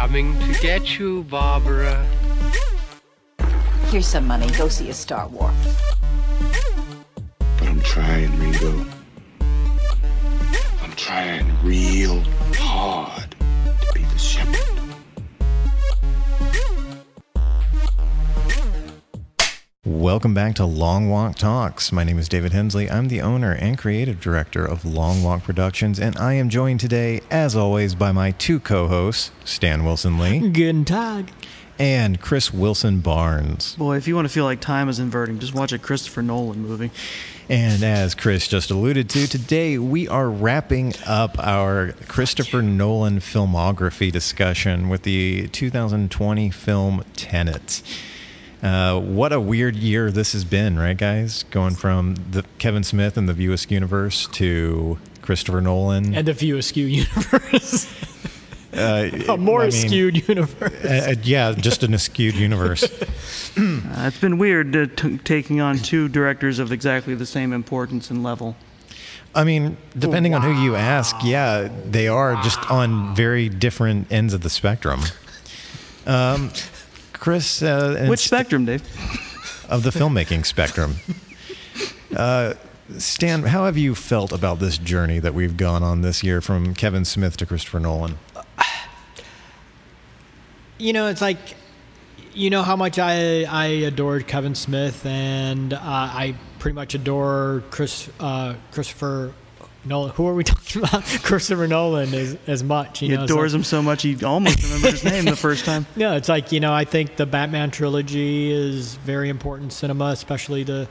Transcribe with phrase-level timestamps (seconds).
[0.00, 2.06] coming to get you, Barbara.
[3.86, 4.48] Here's some money.
[4.52, 5.50] Go see a Star War.
[7.58, 8.86] But I'm trying, Ringo.
[9.40, 12.22] I'm trying real
[20.08, 21.92] Welcome back to Long Walk Talks.
[21.92, 22.90] My name is David Hensley.
[22.90, 27.20] I'm the owner and creative director of Long Walk Productions, and I am joined today,
[27.30, 31.30] as always, by my two co hosts, Stan Wilson Lee Guten Tag.
[31.78, 33.76] and Chris Wilson Barnes.
[33.76, 36.62] Boy, if you want to feel like time is inverting, just watch a Christopher Nolan
[36.62, 36.90] movie.
[37.50, 44.10] And as Chris just alluded to, today we are wrapping up our Christopher Nolan filmography
[44.10, 47.82] discussion with the 2020 film Tenet.
[48.62, 51.44] Uh, what a weird year this has been, right, guys?
[51.44, 56.14] Going from the Kevin Smith and the View Askew universe to Christopher Nolan.
[56.14, 57.86] and the View Askew universe.
[58.74, 60.84] uh, a more I mean, skewed universe.
[60.84, 62.84] uh, uh, yeah, just an askewed universe.
[63.58, 68.08] Uh, it's been weird uh, t- taking on two directors of exactly the same importance
[68.08, 68.54] and level.
[69.34, 74.32] I mean, depending on who you ask, yeah, they are just on very different ends
[74.34, 75.00] of the spectrum.
[76.06, 76.52] Um,
[77.18, 78.82] Chris, uh, and Which St- spectrum, Dave?
[79.68, 80.96] of the filmmaking spectrum.
[82.16, 82.54] Uh,
[82.96, 86.74] Stan, how have you felt about this journey that we've gone on this year from
[86.74, 88.16] Kevin Smith to Christopher Nolan?
[90.78, 91.38] you know, it's like,
[92.32, 97.62] you know how much I I adored Kevin Smith, and uh, I pretty much adore
[97.70, 99.34] Chris uh, Christopher
[99.88, 100.10] Nolan.
[100.12, 101.02] Who are we talking about?
[101.22, 103.02] Christopher Nolan as as much.
[103.02, 105.64] You He know, adores like- him so much he almost remembers his name the first
[105.64, 105.86] time.
[105.96, 106.72] No, it's like you know.
[106.72, 110.88] I think the Batman trilogy is very important cinema, especially the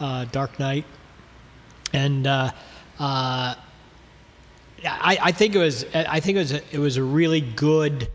[0.00, 0.84] uh, Dark Knight,
[1.92, 2.50] and uh,
[2.98, 3.54] uh,
[4.84, 5.84] I, I think it was.
[5.94, 6.52] I think it was.
[6.52, 8.10] A, it was a really good.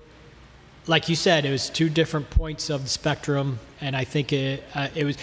[0.87, 4.63] Like you said, it was two different points of the spectrum, and I think it.
[4.73, 5.17] Uh, it was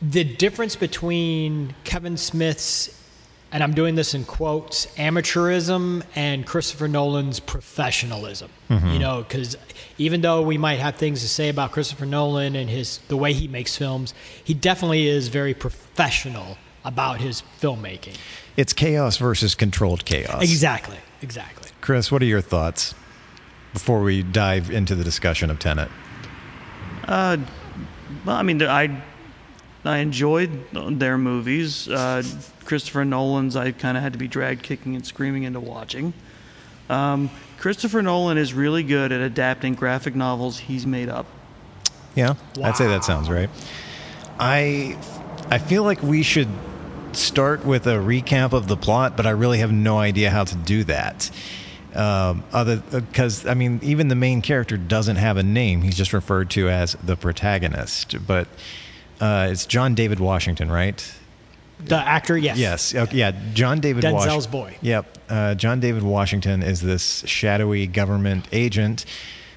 [0.00, 2.98] the difference between Kevin Smith's
[3.52, 8.50] and I'm doing this in quotes, amateurism and Christopher Nolan's professionalism.
[8.70, 9.58] You know, because
[9.98, 13.34] even though we might have things to say about Christopher Nolan and his the way
[13.34, 18.16] he makes films, he definitely is very professional about his filmmaking.
[18.56, 20.42] It's chaos versus controlled chaos.
[20.42, 21.70] Exactly, exactly.
[21.82, 22.94] Chris, what are your thoughts
[23.74, 25.90] before we dive into the discussion of Tenet?
[27.04, 27.36] Uh,
[28.24, 29.02] well, I mean, I
[29.84, 31.88] I enjoyed their movies.
[31.88, 32.22] Uh,
[32.64, 36.12] Christopher Nolan's, I kind of had to be dragged kicking and screaming into watching.
[36.88, 41.26] Um, Christopher Nolan is really good at adapting graphic novels he's made up.
[42.14, 43.48] Yeah, I'd say that sounds right.
[44.38, 44.98] I
[45.48, 46.48] I feel like we should
[47.12, 50.56] start with a recap of the plot, but I really have no idea how to
[50.56, 51.30] do that.
[51.94, 56.12] Um, other because I mean, even the main character doesn't have a name; he's just
[56.12, 58.26] referred to as the protagonist.
[58.26, 58.48] But
[59.22, 61.14] uh, it's John David Washington, right?
[61.84, 62.94] The actor, yes, Yes.
[62.94, 63.32] Okay, yeah.
[63.54, 64.28] John David Washington.
[64.38, 64.76] Denzel's Wash- boy.
[64.82, 65.18] Yep.
[65.28, 69.04] Uh, John David Washington is this shadowy government agent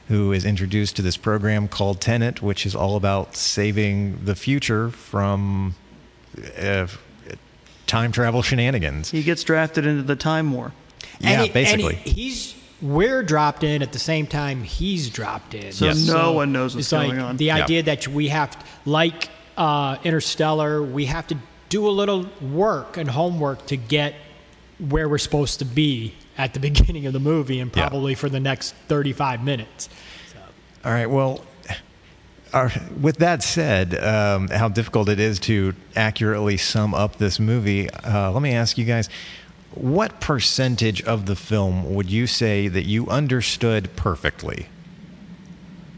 [0.07, 4.89] who is introduced to this program called Tenet, which is all about saving the future
[4.91, 5.75] from
[6.61, 6.87] uh,
[7.87, 9.11] time travel shenanigans.
[9.11, 10.71] He gets drafted into the Time War.
[11.21, 11.95] And yeah, he- and basically.
[11.95, 15.71] he- he's we're dropped in at the same time he's dropped in.
[15.71, 16.05] So Yes.
[16.07, 17.37] no one knows what's it's like going on.
[17.37, 17.63] The Yeah.
[17.63, 18.55] idea that we have,
[18.85, 21.37] like uh, Interstellar, we have to
[21.69, 24.13] do a little work and homework to get
[24.89, 27.87] where we're supposed to be at the beginning of the movie and Yeah.
[27.87, 29.89] probably for the next 35 minutes.
[30.83, 31.07] All right.
[31.09, 31.43] Well,
[32.53, 32.69] uh,
[33.01, 38.31] with that said, um, how difficult it is to accurately sum up this movie, uh,
[38.31, 39.09] let me ask you guys
[39.73, 44.67] what percentage of the film would you say that you understood perfectly?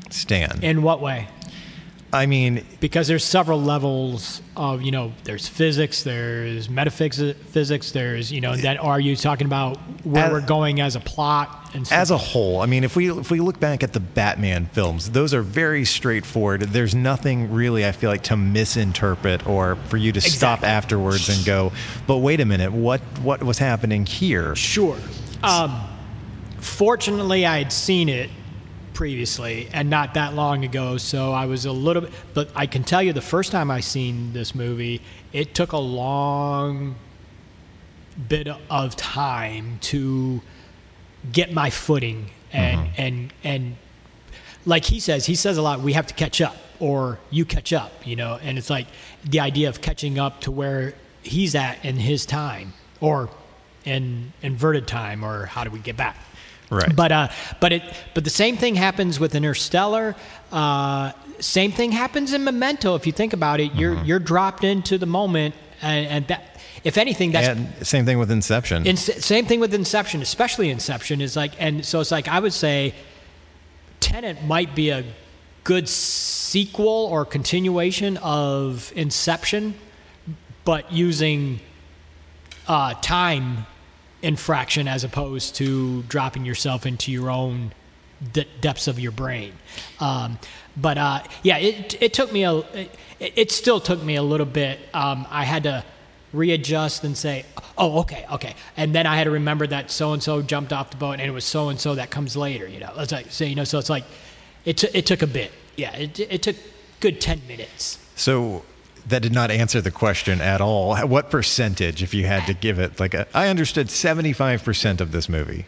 [0.10, 0.60] Stan.
[0.64, 1.28] In what way?
[2.14, 8.32] I mean, Because there's several levels of, you know, there's physics, there's metaphysics, physics, there's,
[8.32, 11.86] you know, that are you talking about where As- we're going as a plot and
[11.86, 11.98] stuff?
[12.00, 15.10] as a whole, I mean, if we if we look back at the Batman films,
[15.12, 16.62] those are very straightforward.
[16.62, 21.46] There's nothing really I feel like to misinterpret or for you to stop afterwards and
[21.46, 21.74] go,
[22.08, 24.98] "But wait a minute, what what was happening here?" Sure.
[25.44, 25.78] Um,
[26.60, 28.30] fortunately, I had seen it
[28.98, 32.12] previously and not that long ago, so I was a little bit.
[32.34, 35.02] But I can tell you, the first time I seen this movie,
[35.32, 36.96] it took a long
[38.28, 40.42] bit of time to
[41.32, 43.02] get my footing and mm-hmm.
[43.02, 43.76] and and
[44.66, 45.80] like he says, he says a lot.
[45.80, 48.40] We have to catch up, or you catch up, you know.
[48.42, 48.88] And it's like
[49.24, 53.30] the idea of catching up to where he's at in his time, or
[53.86, 56.18] in inverted time, or how do we get back?
[56.70, 56.94] Right.
[56.96, 57.30] But uh,
[57.60, 57.84] but it
[58.14, 60.16] but the same thing happens with Interstellar.
[60.52, 62.96] Uh, same thing happens in Memento.
[62.96, 66.98] If you think about it, you're you're dropped into the moment, and, and that if
[66.98, 68.86] anything, that's and same thing with Inception.
[68.86, 72.54] in, same thing with Inception, especially Inception is like, and so it's like I would
[72.54, 72.94] say,
[74.00, 75.06] Tenet might be a
[75.64, 79.76] good sequel or continuation of Inception,
[80.66, 81.60] but using
[82.68, 83.66] uh, time
[84.22, 87.72] infraction as opposed to dropping yourself into your own
[88.34, 89.54] d- depths of your brain.
[90.00, 90.40] Um,
[90.76, 94.46] but uh, yeah, it it took me a it, it still took me a little
[94.46, 94.80] bit.
[94.94, 95.84] Um, I had to
[96.34, 97.46] readjust and say,
[97.78, 100.90] oh, okay, okay, and then I had to remember that so and so jumped off
[100.92, 102.68] the boat and it was so and so that comes later.
[102.68, 104.04] You know, it's like so you know, so it's like
[104.66, 105.52] it t- it took a bit.
[105.76, 106.56] Yeah, it it took
[107.00, 108.00] good ten minutes.
[108.16, 108.64] so
[109.10, 110.96] that did not answer the question at all.
[111.08, 115.12] What percentage, if you had to give it, like a, I understood seventy-five percent of
[115.12, 115.66] this movie.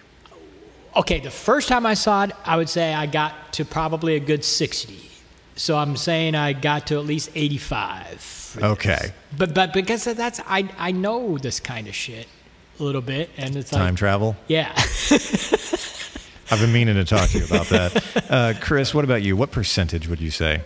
[0.96, 4.20] Okay, the first time I saw it, I would say I got to probably a
[4.20, 5.00] good 60.
[5.56, 8.58] So I'm saying I got to at least 85.
[8.64, 12.28] Okay, But but because that's I I know this kind of shit
[12.80, 14.36] a little bit and it's time like travel.
[14.48, 14.74] yeah.
[16.52, 18.04] I've been meaning to talk to you about that.
[18.30, 19.36] Uh, Chris, what about you?
[19.38, 20.62] What percentage would you say?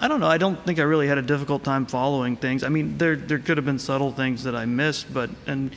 [0.00, 0.28] I don't know.
[0.28, 2.62] I don't think I really had a difficult time following things.
[2.62, 5.74] I mean, there there could have been subtle things that I missed, but and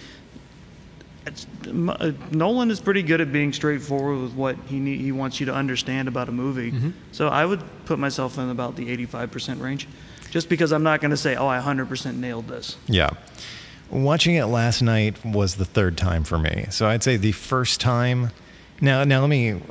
[1.27, 5.45] uh, Nolan is pretty good at being straightforward with what he need, he wants you
[5.47, 6.73] to understand about a movie.
[7.11, 9.87] So I would put myself in about the 85% range,
[10.31, 12.75] just because I'm not going to say, oh, I 100% nailed this.
[12.87, 13.11] Yeah.
[13.91, 16.65] Watching it last night was the third time for me.
[16.71, 18.31] So I'd say the first time.
[18.79, 19.61] Now, now let me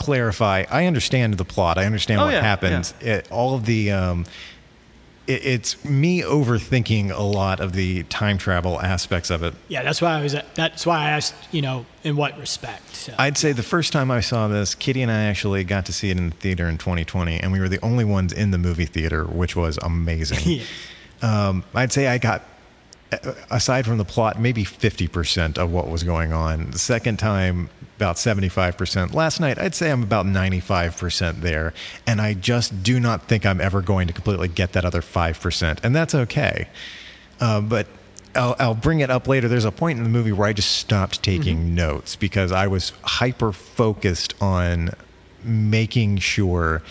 [0.00, 0.64] clarify.
[0.70, 1.78] I understand the plot.
[1.78, 2.94] I understand Oh, what yeah, happens.
[3.00, 3.92] It, all of the.
[3.92, 4.24] Um,
[5.26, 9.54] it, it's me overthinking a lot of the time travel aspects of it.
[9.68, 12.94] yeah, that's why I was that's why I asked, you know, in what respect.
[12.96, 13.14] So.
[13.18, 16.10] I'd say the first time I saw this, Kitty and I actually got to see
[16.10, 18.86] it in the theater in 2020, and we were the only ones in the movie
[18.86, 20.38] theater, which was amazing.
[21.22, 21.48] Yeah.
[21.48, 22.42] um, I'd say I got,
[23.12, 26.70] uh, aside from the plot, maybe 50% of what was going on.
[26.70, 27.68] The second time,
[28.00, 29.12] about 75%.
[29.12, 31.74] Last night, I'd say I'm about 95% there,
[32.06, 35.84] and I just do not think I'm ever going to completely get that other 5%,
[35.84, 36.68] and that's okay.
[37.40, 37.86] Uh, but
[38.34, 39.48] I'll, I'll bring it up later.
[39.48, 42.92] There's a point in the movie where I just stopped taking notes because I was
[43.02, 44.90] hyper focused on
[45.44, 46.82] making sure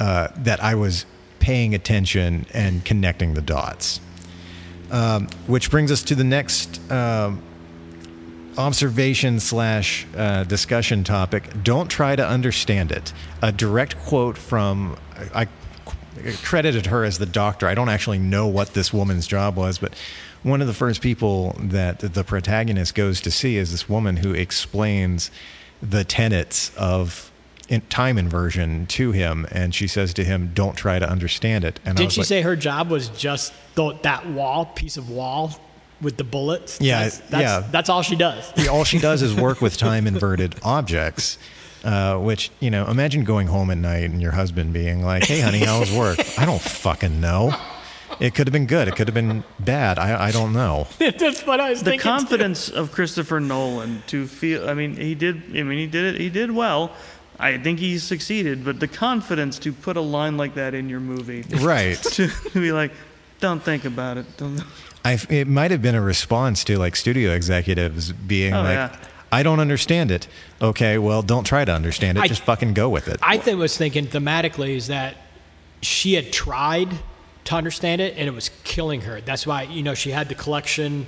[0.00, 1.06] uh, that I was
[1.38, 4.00] paying attention and connecting the dots.
[4.90, 7.42] Um, which brings us to the next um,
[8.58, 11.62] observation slash uh, discussion topic.
[11.62, 13.12] Don't try to understand it.
[13.42, 14.96] A direct quote from
[15.34, 15.48] I
[16.42, 17.66] credited her as the doctor.
[17.66, 19.94] I don't actually know what this woman's job was, but
[20.42, 24.32] one of the first people that the protagonist goes to see is this woman who
[24.32, 25.30] explains
[25.82, 27.30] the tenets of
[27.68, 31.80] in time inversion to him, and she says to him, "Don't try to understand it."
[31.84, 35.58] And Did she like, say her job was just th- that wall, piece of wall
[36.00, 36.78] with the bullets?
[36.80, 37.68] Yeah, that's, that's, yeah.
[37.70, 38.52] That's all she does.
[38.56, 41.38] Yeah, all she does is work with time inverted objects.
[41.84, 45.40] Uh, which you know, imagine going home at night and your husband being like, "Hey,
[45.40, 47.54] honey, how was work?" I don't fucking know.
[48.20, 48.88] It could have been good.
[48.88, 49.98] It could have been bad.
[49.98, 50.86] I, I don't know.
[50.98, 51.98] that's what I was The thinking.
[52.00, 52.08] too.
[52.08, 56.20] confidence of Christopher Nolan to feel, I mean, he did, I mean, he did it,
[56.20, 56.92] he did well.
[57.40, 61.00] I think he succeeded, but the confidence to put a line like that in your
[61.00, 61.96] movie, Right.
[62.12, 62.92] to be like,
[63.40, 64.26] don't think about it.
[64.36, 64.62] Don't,
[65.04, 68.96] I, it might have been a response to like studio executives being Oh, like, yeah.
[69.30, 70.26] "I don't understand it."
[70.62, 72.22] Okay, well, don't try to understand it.
[72.22, 73.18] I- Just fucking go with it.
[73.22, 75.16] I think was thinking thematically is that
[75.82, 76.88] she had tried
[77.44, 79.20] to understand it and it was killing her.
[79.20, 81.06] That's why you know she had the collection,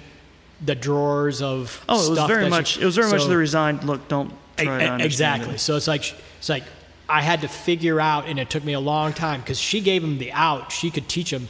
[0.62, 3.24] the drawers of oh, it was stuff very that she- much, it was very much
[3.26, 4.08] the resigned look.
[4.08, 5.54] Don't try to understand exactly.
[5.54, 5.58] it.
[5.60, 6.64] So it's like it's like
[7.08, 10.04] I had to figure out, and it took me a long time because she gave
[10.04, 10.70] him the out.
[10.72, 11.48] She could teach him,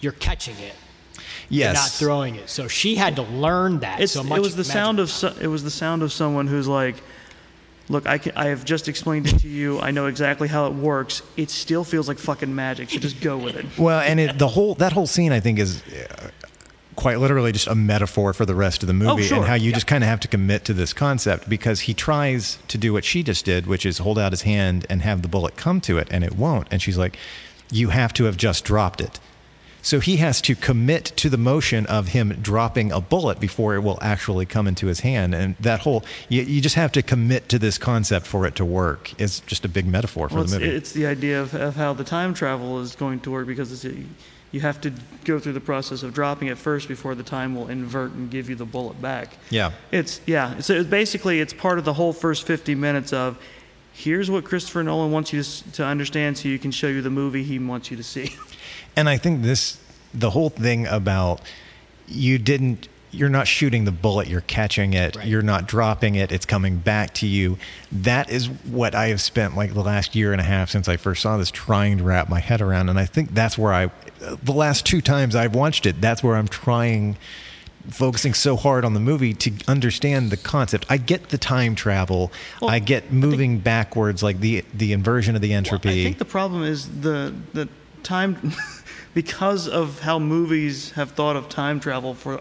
[0.00, 0.74] you're catching it,
[1.48, 1.66] yes.
[1.66, 2.48] you're not throwing it.
[2.48, 4.00] So she had to learn that.
[4.00, 6.46] It's, so much it was the sound of so, it was the sound of someone
[6.46, 6.96] who's like,
[7.88, 9.80] look, I can, I have just explained it to you.
[9.80, 11.22] I know exactly how it works.
[11.36, 12.90] It still feels like fucking magic.
[12.90, 13.66] So just go with it.
[13.78, 16.30] Well, and it, the whole that whole scene, I think, is uh,
[16.96, 19.36] quite literally just a metaphor for the rest of the movie, Oh, sure.
[19.38, 22.58] and how you just kind of have to commit to this concept because he tries
[22.68, 25.28] to do what she just did, which is hold out his hand and have the
[25.28, 26.66] bullet come to it, and it won't.
[26.70, 27.16] And she's like,
[27.70, 29.20] "You have to have just dropped it."
[29.86, 33.84] So he has to commit to the motion of him dropping a bullet before it
[33.84, 35.32] will actually come into his hand.
[35.32, 38.64] And that whole, you, you just have to commit to this concept for it to
[38.64, 39.12] work.
[39.16, 40.72] It's just a big metaphor for Well, the movie.
[40.72, 43.96] it's the idea of, of how the time travel is going to work because it's,
[44.50, 44.92] you have to
[45.24, 48.50] go through the process of dropping it first before the time will invert and give
[48.50, 49.38] you the bullet back.
[49.50, 49.70] Yeah.
[49.92, 50.58] It's yeah.
[50.58, 53.38] So it's basically it's part of the whole first 50 minutes of
[53.92, 57.10] here's what Christopher Nolan wants you to, to understand so you can show you the
[57.10, 58.34] movie he wants you to see.
[58.96, 59.78] And I think this,
[60.14, 61.40] the whole thing about
[62.08, 65.26] you didn't, you're not shooting the bullet, you're catching it, Right.
[65.26, 67.58] you're not dropping it, it's coming back to you.
[67.92, 70.96] That is what I have spent like the last year and a half since I
[70.96, 72.88] first saw this trying to wrap my head around.
[72.88, 73.90] And I think that's where I,
[74.42, 77.16] the last two times I've watched it, that's where I'm trying.
[77.88, 80.86] Focusing so hard on the movie to understand the concept.
[80.90, 82.32] I get the time travel.
[82.60, 86.00] Well, I get moving backwards, like the the inversion of the entropy.
[86.00, 87.68] I think the problem is the the
[88.02, 88.34] time
[89.16, 92.38] because of how movies have thought of time travel for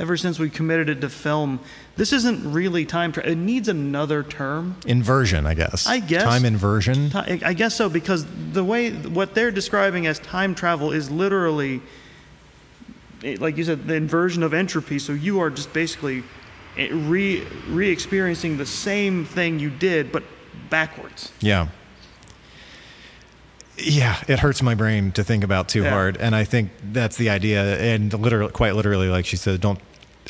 [0.00, 1.60] ever since we committed it to film.
[1.94, 3.30] This isn't really time travel.
[3.30, 4.74] It needs another term.
[4.84, 5.86] inversion, I guess.
[5.86, 6.24] I guess.
[6.24, 7.10] time inversion.
[7.10, 11.80] Ti- I guess so because the way what they're describing as time travel is literally,
[13.22, 14.98] like you said, the inversion of entropy.
[14.98, 16.24] So you are just basically
[16.78, 20.24] eh, re re-experiencing the same thing you did, but
[20.68, 21.30] backwards.
[21.38, 21.68] Yeah.
[23.82, 25.90] Yeah, it hurts my brain to think about too Yeah.
[25.90, 27.76] hard, and I think that's the idea.
[27.78, 29.78] And literally, quite literally, like she said, don't.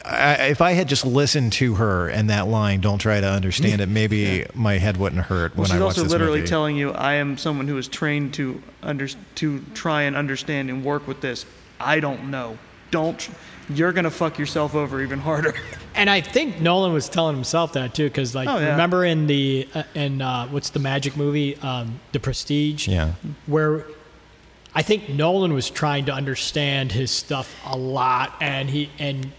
[0.05, 3.81] I, if I had just listened to her and that line, "Don't try to understand
[3.83, 6.49] it," maybe my head wouldn't hurt Well, when she's I watched also this literally movie.
[6.49, 10.83] telling you, I am someone who is trained to under, to try and understand and
[10.85, 11.45] work with this.
[11.79, 12.57] I don't know.
[12.91, 13.29] Don't.
[13.69, 15.55] You're gonna fuck yourself over even harder.
[16.01, 18.71] And I think Nolan was telling himself that too, because like Oh, yeah.
[18.71, 23.13] remember in the uh, in uh, what's the magic movie, um, The Prestige, yeah,
[23.47, 23.85] where
[24.75, 29.31] I think Nolan was trying to understand his stuff a lot, and he and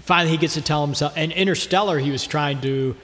[0.00, 1.14] finally he gets to tell himself.
[1.16, 2.94] And Interstellar, he was trying to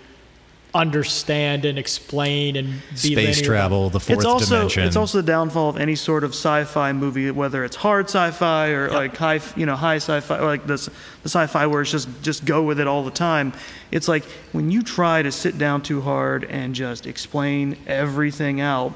[0.75, 3.45] understand and explain and be space linear.
[3.45, 4.85] travel, the fourth it's also dimension.
[4.85, 8.91] it's also the downfall of any sort of sci-fi movie, whether it's hard sci-fi or
[8.91, 12.63] like high, you know, high sci-fi, like this the sci-fi where it's just just go
[12.63, 13.53] with it all the time.
[13.91, 18.93] It's like when you try to sit down too hard and just explain everything out,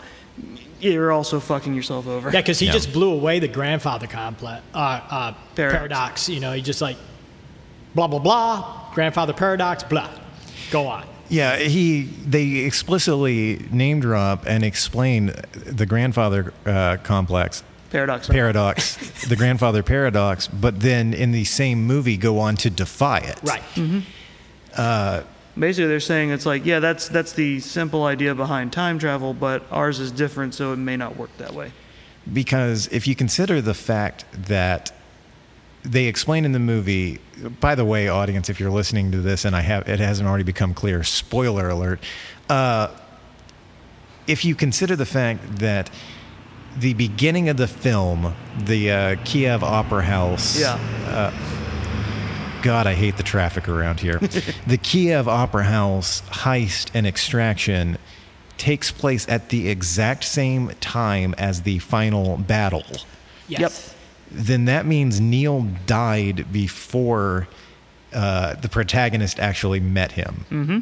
[0.79, 2.31] you're also fucking yourself over.
[2.31, 2.73] Yeah, because he Yeah.
[2.73, 5.79] just blew away the grandfather complex uh, uh, Paradox.
[5.79, 6.29] paradox.
[6.29, 6.99] You know, he just like
[7.95, 10.11] blah blah blah, grandfather paradox, blah.
[10.71, 11.05] Go on.
[11.33, 18.29] Yeah, he they explicitly name drop and explain the grandfather uh, complex Paradox.
[18.29, 23.41] paradox, the grandfather paradox, but then in the same movie go on to defy it.
[23.43, 23.63] Right.
[25.59, 29.63] Basically, they're saying it's like, yeah, that's that's the simple idea behind time travel, but
[29.71, 31.73] ours is different, so it may not work that way.
[32.33, 34.93] Because if you consider the fact that
[35.85, 37.19] they explain in the movie,
[37.61, 40.45] by the way, audience, if you're listening to this and I have it hasn't already
[40.45, 42.01] become clear, spoiler alert.
[42.49, 42.89] Uh,
[44.27, 45.91] if you consider the fact that
[46.79, 48.35] the beginning of the film,
[48.65, 50.79] the uh, Kiev Opera House, Yeah.
[52.63, 54.19] God, I hate the traffic around here.
[54.69, 57.99] the Kiev Opera House heist and extraction
[58.57, 62.85] takes place at the exact same time as the final battle.
[63.49, 63.92] Yes.
[64.33, 67.49] Then that means Neil died before
[68.13, 70.45] uh, the protagonist actually met him.
[70.51, 70.79] Mm-hmm.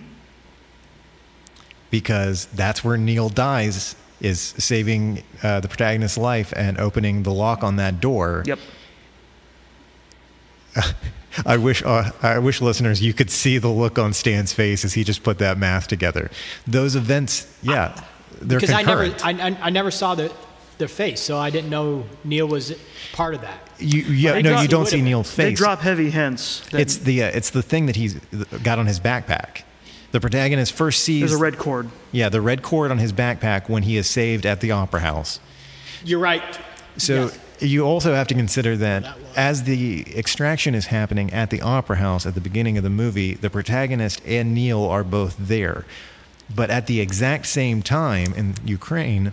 [1.90, 7.64] Because that's where Neil dies, is saving uh, the protagonist's life and opening the lock
[7.64, 8.44] on that door.
[8.46, 8.58] Yep.
[11.46, 14.94] I wish uh, I wish listeners you could see the look on Stan's face as
[14.94, 16.30] he just put that math together.
[16.66, 18.00] Those events, yeah,
[18.40, 19.04] they're Because I never.
[19.22, 20.32] I, I, I never saw the,
[20.80, 22.74] their face, so I didn't know Neil was
[23.12, 23.60] part of that.
[23.78, 25.04] you, yeah, no, drop- you don't see been.
[25.04, 26.68] Neil's They drop heavy hints.
[26.72, 28.14] It's the uh, it's the thing that he's
[28.64, 29.62] got on his backpack.
[30.10, 31.88] The protagonist first sees there's a red cord.
[32.10, 35.38] yeah the red cord on his backpack when he is saved at the opera house.
[36.04, 36.42] You're right.
[36.96, 37.38] So Yes.
[37.60, 41.96] you also have to consider that, That as the extraction is happening at the opera
[41.96, 45.84] house at the beginning of the movie, the protagonist and Neil are both there.
[46.52, 49.32] But at the exact same time in Ukraine,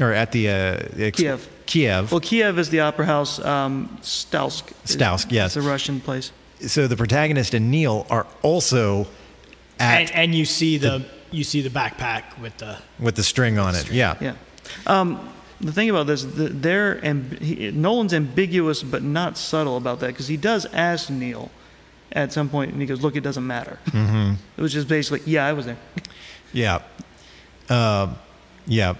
[0.00, 0.52] or at the uh,
[0.98, 1.48] ex- Kiev.
[1.66, 2.12] Kiev.
[2.12, 3.44] Well, Kiev is the opera house.
[3.44, 4.72] Um, Stalsk.
[4.84, 5.56] Stalsk, yes.
[5.56, 6.32] It's a Russian place.
[6.60, 9.06] so the protagonist and Neil are also
[9.78, 13.58] at And, and you see the you see the backpack with the with the string
[13.58, 13.90] on it.
[13.90, 14.16] Yeah.
[14.20, 14.34] Yeah.
[14.86, 20.00] Um, the thing about this, the, they're amb- he, Nolan's ambiguous but not subtle about
[20.00, 21.50] that because he does ask Neil
[22.12, 24.34] at some point, and he goes, "Look, it doesn't matter," mm-hmm.
[24.62, 25.78] which is basically, "Yeah, I was there."
[26.52, 26.80] Yeah.
[27.68, 28.16] Um,
[28.66, 28.94] yeah.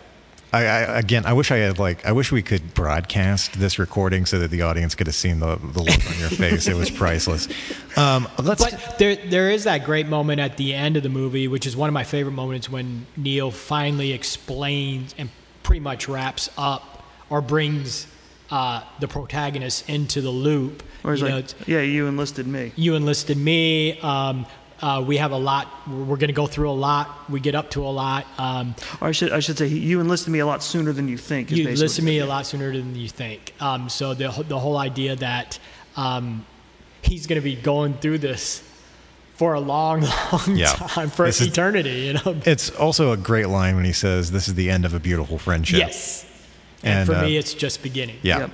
[0.53, 4.26] I, I, again, I wish I had like, I wish we could broadcast this recording
[4.26, 6.67] so that the audience could have seen the, the look on your face.
[6.69, 7.49] It was priceless.
[7.97, 8.62] Um, let's.
[8.65, 11.76] But there, there is that great moment at the end of the movie, which is
[11.76, 15.31] one of my favorite moments when Neil finally explains and
[15.62, 18.07] pretty much wraps up or brings
[18.50, 20.83] uh, the protagonist into the loop.
[21.03, 22.73] Or he's You know, yeah, you enlisted me.
[22.76, 23.99] you enlisted me.
[24.00, 24.47] Um,
[24.83, 25.68] uh, we have a lot.
[25.88, 27.30] We're going to go through a lot.
[27.30, 28.26] We get up to a lot.
[28.38, 31.16] Um, Or I should I should say you enlisted me a lot sooner than you
[31.18, 31.50] think.
[31.50, 33.54] is you basically listen to what me a lot sooner than you think.
[33.61, 35.59] Um, so the the whole idea that
[35.97, 36.45] um,
[37.02, 38.62] he's going to be going through this
[39.37, 40.00] for a long,
[40.33, 40.73] long Yeah.
[40.75, 41.90] time for This is- eternity.
[42.06, 42.37] You know.
[42.45, 45.38] It's also a great line when he says, "This is the end of a beautiful
[45.38, 46.25] friendship." Yes.
[46.83, 48.16] And, And, for uh, me, it's just beginning.
[48.23, 48.38] Yeah.
[48.40, 48.50] Yep.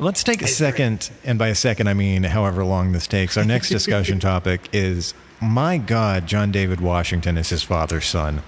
[0.00, 3.36] Let's take a second, and by a second, I mean however long this takes.
[3.36, 8.42] Our next discussion topic is my God, John David Washington is his father's son.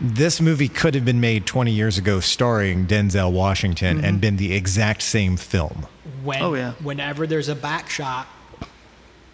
[0.00, 4.18] This movie could have been made 20 years ago starring Denzel Washington and mm-hmm.
[4.18, 5.86] been the exact same film.
[6.24, 6.72] When, Oh, yeah.
[6.82, 8.26] Whenever there's a back shot,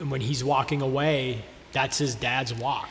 [0.01, 2.89] and when he's walking away, that's his dad's walk.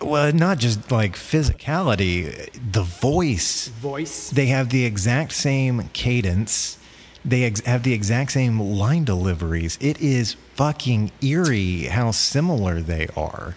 [0.00, 3.68] Well, not just like physicality, the voice.
[3.68, 4.30] Voice.
[4.30, 6.78] They have the exact same cadence.
[7.24, 9.76] They ex- have the exact same line deliveries.
[9.80, 13.54] It is fucking eerie how similar they are.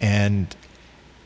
[0.00, 0.54] And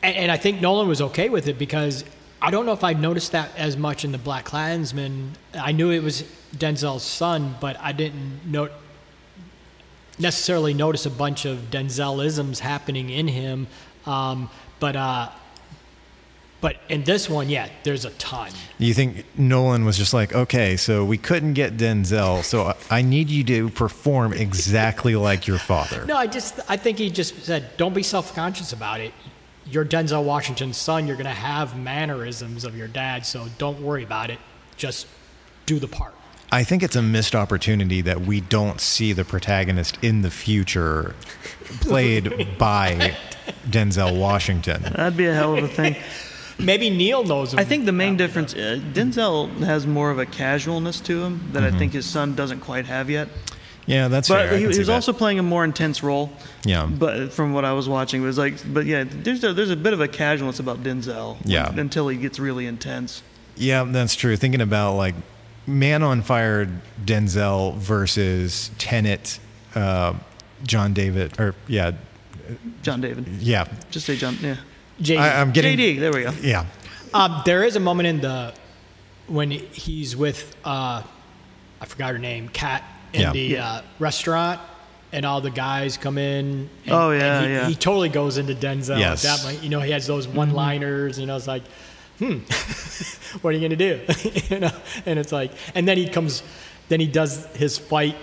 [0.01, 2.03] And, and I think Nolan was okay with it because
[2.41, 5.29] I don't know if I noticed that as much in the BlacKkKlansman.
[5.55, 6.23] I knew it was
[6.55, 8.71] Denzel's son, but I didn't note
[10.19, 13.67] necessarily notice a bunch of Denzelisms happening in him.
[14.05, 14.49] Um,
[14.79, 15.29] but uh,
[16.65, 18.49] but in this one, yeah, there's a ton.
[18.79, 23.01] you think Nolan was just like, okay, so we couldn't get Denzel, so I- I
[23.03, 26.03] need you to perform exactly like your father.
[26.07, 29.13] No, I just I think he just said, don't be self-conscious about it.
[29.67, 31.05] You're Denzel Washington's son.
[31.05, 34.39] You're gonna have mannerisms of your dad, so don't worry about it.
[34.75, 35.05] Just
[35.67, 36.15] do the part.
[36.51, 41.13] I think it's a missed opportunity that we don't see the protagonist in the future
[41.81, 43.15] played by
[43.69, 44.81] Denzel Washington.
[44.81, 45.95] That'd be a hell of a thing.
[46.57, 47.59] Maybe Neil knows him.
[47.59, 51.63] I think the main difference, uh, Denzel has more of a casualness to him that
[51.63, 53.27] I think his son doesn't quite have yet.
[53.87, 54.57] Yeah, that's But fair.
[54.57, 54.93] He, he was that.
[54.93, 56.31] also playing a more intense role.
[56.63, 56.87] Yeah.
[56.87, 59.75] But from what I was watching, it was like, but yeah, there's a, there's a
[59.75, 61.37] bit of a casualness about Denzel.
[61.45, 61.71] Yeah.
[61.77, 63.21] Until he gets really intense.
[63.55, 64.35] Yeah, that's true.
[64.37, 65.15] Thinking about like
[65.67, 66.67] Man on Fire
[67.05, 69.39] Denzel versus Tenet
[69.75, 70.13] uh,
[70.63, 71.91] John David or yeah,
[72.81, 73.27] John David.
[73.39, 73.67] yeah.
[73.91, 74.37] Just say John.
[74.41, 74.55] Yeah.
[75.01, 75.17] JD.
[75.17, 75.99] I, I'm getting JD.
[75.99, 76.31] There we go.
[76.41, 76.65] Yeah.
[77.13, 78.53] Um, there is a moment in the
[79.27, 81.01] when he's with uh,
[81.81, 83.31] I forgot her name, Kat, in Yeah.
[83.31, 84.59] the uh, restaurant,
[85.11, 86.69] and all the guys come in.
[86.85, 87.67] And, Oh, yeah, and he, yeah.
[87.67, 89.23] he totally goes into Denzel Yes.
[89.23, 89.63] that point.
[89.63, 91.63] You know, he has those one-liners, and I was like,
[92.19, 92.37] hmm,
[93.41, 94.01] what are you gonna do?
[94.49, 94.71] you know,
[95.05, 96.43] and it's like, and then he comes,
[96.89, 98.15] then he does his fight.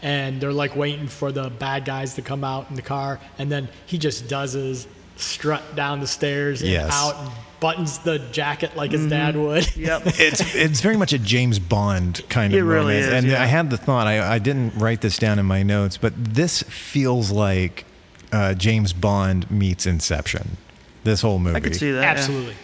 [0.00, 3.50] And they're like waiting for the bad guys to come out in the car, and
[3.50, 4.86] then he just does his
[5.18, 6.90] strut down the stairs and Yes.
[6.92, 9.74] out and buttons the jacket like his dad would.
[9.76, 10.02] Yep.
[10.18, 13.06] It's it's very much a James Bond kind of It really moment.
[13.06, 13.42] is, and yeah.
[13.42, 16.62] I had the thought I, I didn't write this down in my notes, but this
[16.62, 17.84] feels like
[18.32, 20.56] uh, James Bond meets Inception.
[21.04, 21.56] This whole movie.
[21.56, 22.02] I could see that.
[22.02, 22.10] yeah.
[22.10, 22.54] Absolutely.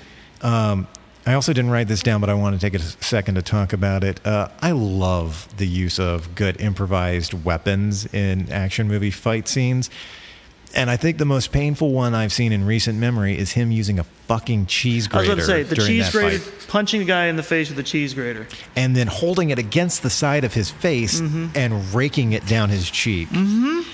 [1.27, 3.73] I also didn't write this down, but I want to take a second to talk
[3.73, 4.25] about it.
[4.27, 9.89] Uh, I love the use of good improvised weapons in action movie fight scenes.
[10.77, 13.99] And I think the most painful one I've seen in recent memory is him using
[14.01, 15.31] a fucking cheese grater.
[15.31, 17.43] I was grater about to say the cheese grater, fight, punching the guy in the
[17.45, 18.47] face with a cheese grater.
[18.75, 21.47] and then holding it against the side of his face Mm-hmm.
[21.57, 23.29] and raking it down his cheek.
[23.29, 23.89] Mm-hmm.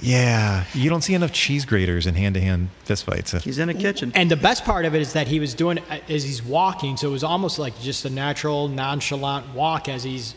[0.00, 3.40] Yeah, you don't see enough cheese graters in hand-to-hand fistfights.
[3.42, 4.10] He's in a kitchen.
[4.16, 5.78] And the best part of it is that he was doing
[6.08, 10.34] as he's walking, so it was almost like just a natural, nonchalant walk as he's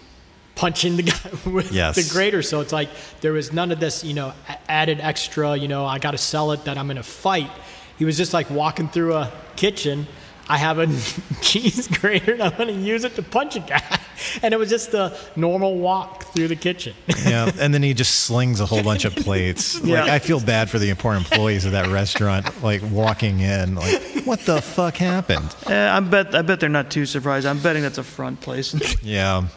[0.55, 1.95] punching the guy with Yes.
[1.95, 2.41] the grater.
[2.41, 2.89] So it's like
[3.21, 4.33] there was none of this, you know,
[4.69, 7.51] added extra, you know, I got to sell it that I'm in a fight.
[7.97, 10.07] He was just like walking through a kitchen.
[10.47, 10.85] I have a
[11.41, 13.81] cheese grater and I'm going to use it to punch a guy.
[14.41, 16.93] And it was just a normal walk through the kitchen.
[17.25, 19.75] yeah, and then he just slings a whole bunch of plates.
[19.81, 20.05] Like Yeah.
[20.05, 24.39] I feel bad for the poor employees of that restaurant, like walking in, like what
[24.45, 25.53] the fuck happened?
[25.67, 26.33] Eh, I bet.
[26.33, 27.45] I bet they're not too surprised.
[27.45, 28.73] I'm betting that's a front place.
[29.03, 29.47] Yeah.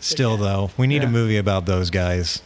[0.00, 2.40] Still though, we need a movie about those guys,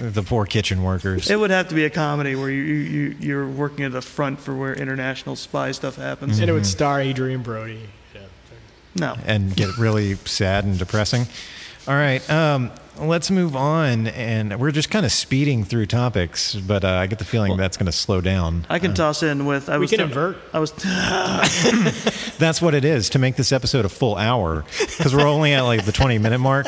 [0.00, 1.30] the poor kitchen workers.
[1.30, 4.40] it would have to be a comedy where you, you you're working at the front
[4.40, 6.38] for where international spy stuff happens.
[6.38, 7.80] and it would star Adrien Brody.
[8.14, 8.26] you know.
[8.96, 9.16] No.
[9.26, 11.26] and get really sad and depressing.
[11.88, 16.84] All right, um, let's move on, and we're just kind of speeding through topics, but
[16.84, 18.66] uh, I get the feeling that's going to slow down.
[18.68, 19.68] I can toss in with.
[19.68, 20.38] I We was can t- invert.
[20.52, 20.72] I was.
[22.38, 25.62] That's what it is to make this episode a full hour because we're only at
[25.62, 26.66] like the twenty minute mark.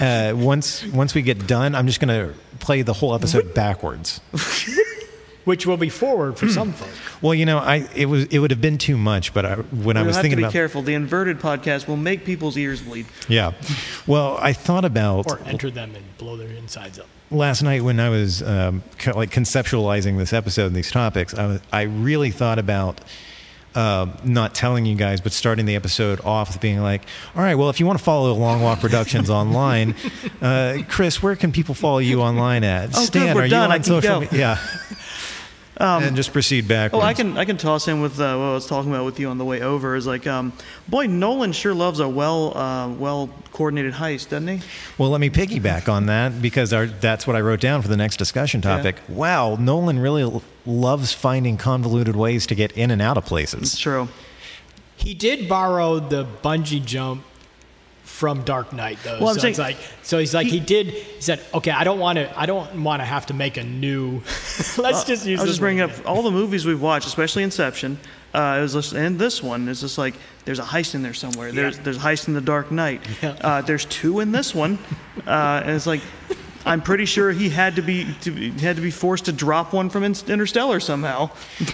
[0.00, 4.20] Uh, once once we get done, I'm just going to play the whole episode backwards.
[5.44, 6.92] Which will be forward for some folks.
[7.22, 9.96] Well, you know, I it was it would have been too much, but I, when
[9.96, 10.82] I We'll was have to be about careful.
[10.82, 13.06] The inverted podcast will make people's ears bleed.
[13.28, 13.52] yeah,
[14.06, 17.06] well, I thought about Or enter them and blow their insides up.
[17.30, 21.34] last night when I was um, co- like conceptualizing this episode and these topics.
[21.34, 23.00] I was, I really thought about.
[23.76, 27.02] Uh, not telling you guys, but starting the episode off with being like,
[27.34, 29.96] "All right, well, if you want to follow Long Walk Productions online,
[30.40, 32.90] uh, Chris, where can people follow you online at?
[32.94, 33.70] Oh, good, Stan, we're are done.
[33.70, 34.20] you I on can social go.
[34.20, 34.38] media?
[34.38, 34.58] Yeah,
[35.78, 37.04] and just proceed Oh, backwards.
[37.04, 39.28] I can I can toss in with uh, what I was talking about with you
[39.28, 39.96] on the way over.
[39.96, 40.52] Is like, um,
[40.88, 44.60] boy, Nolan sure loves a well uh, well coordinated heist, doesn't he?
[44.98, 47.96] Well, let me piggyback on that because our, that's what I wrote down for the
[47.96, 48.96] next discussion topic.
[49.08, 53.60] Wow, Nolan really l- loves finding convoluted ways to get in and out of places.
[53.62, 53.78] It's places.
[53.80, 54.08] true.
[54.96, 57.24] He did borrow the bungee jump
[58.14, 59.18] from Dark Knight, though.
[59.18, 60.86] Well, I'm so saying- like, so he's like, he, he- did.
[60.90, 62.38] He said, "Okay, I don't want to.
[62.38, 64.18] I don't want to have to make a new.
[64.78, 67.42] Let's just use I was this just bring up all the movies we've watched, especially
[67.42, 67.98] Inception.
[68.32, 71.14] Uh, it was just, and this one is just like there's a heist in there
[71.14, 71.50] somewhere.
[71.52, 73.00] There's there's a heist in the Dark Knight.
[73.22, 73.30] Yeah.
[73.40, 74.78] Uh, there's two in this one,
[75.26, 76.00] uh, and it's like
[76.64, 79.72] I'm pretty sure he had to be to, be- had to be forced to drop
[79.72, 81.30] one from Interstellar somehow.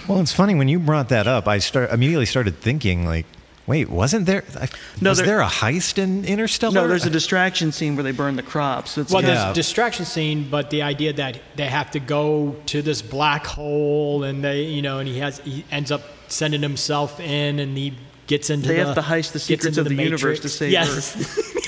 [0.07, 1.47] Well, it's funny when you brought that up.
[1.47, 3.25] I start immediately started thinking like,
[3.67, 4.43] wait, wasn't there?
[4.59, 4.67] I,
[4.99, 6.73] No, was there- there, a heist in Interstellar?
[6.73, 8.97] No, there's a distraction scene where they burn the crops.
[8.97, 9.51] It's Well, like, there's Yeah.
[9.51, 14.23] a distraction scene, but the idea that they have to go to this black hole,
[14.23, 17.93] and they, you know, and he has, he ends up sending himself in, and he
[18.27, 18.67] gets into.
[18.67, 21.15] They the, have to heist the gets secrets of the universe to save yes.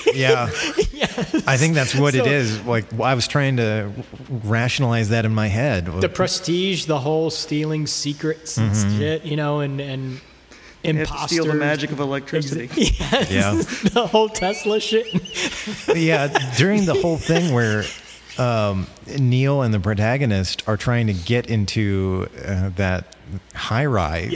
[0.14, 0.50] yeah.
[1.48, 2.62] I think that's what it So- is.
[2.62, 3.92] Like I was trying to
[4.44, 5.86] rationalize that in my head.
[6.02, 8.98] the prestige, the whole stealing secrets and Mm-hmm.
[8.98, 10.22] shit, you know, and and
[10.84, 12.70] they have to steal the magic of electricity.
[12.76, 13.32] Yes.
[13.32, 13.54] Yeah.
[13.94, 15.08] the whole Tesla shit.
[15.96, 17.84] yeah, during the whole thing where
[18.38, 23.16] um, Neil and the protagonist are trying to get into uh, that
[23.56, 24.32] high rise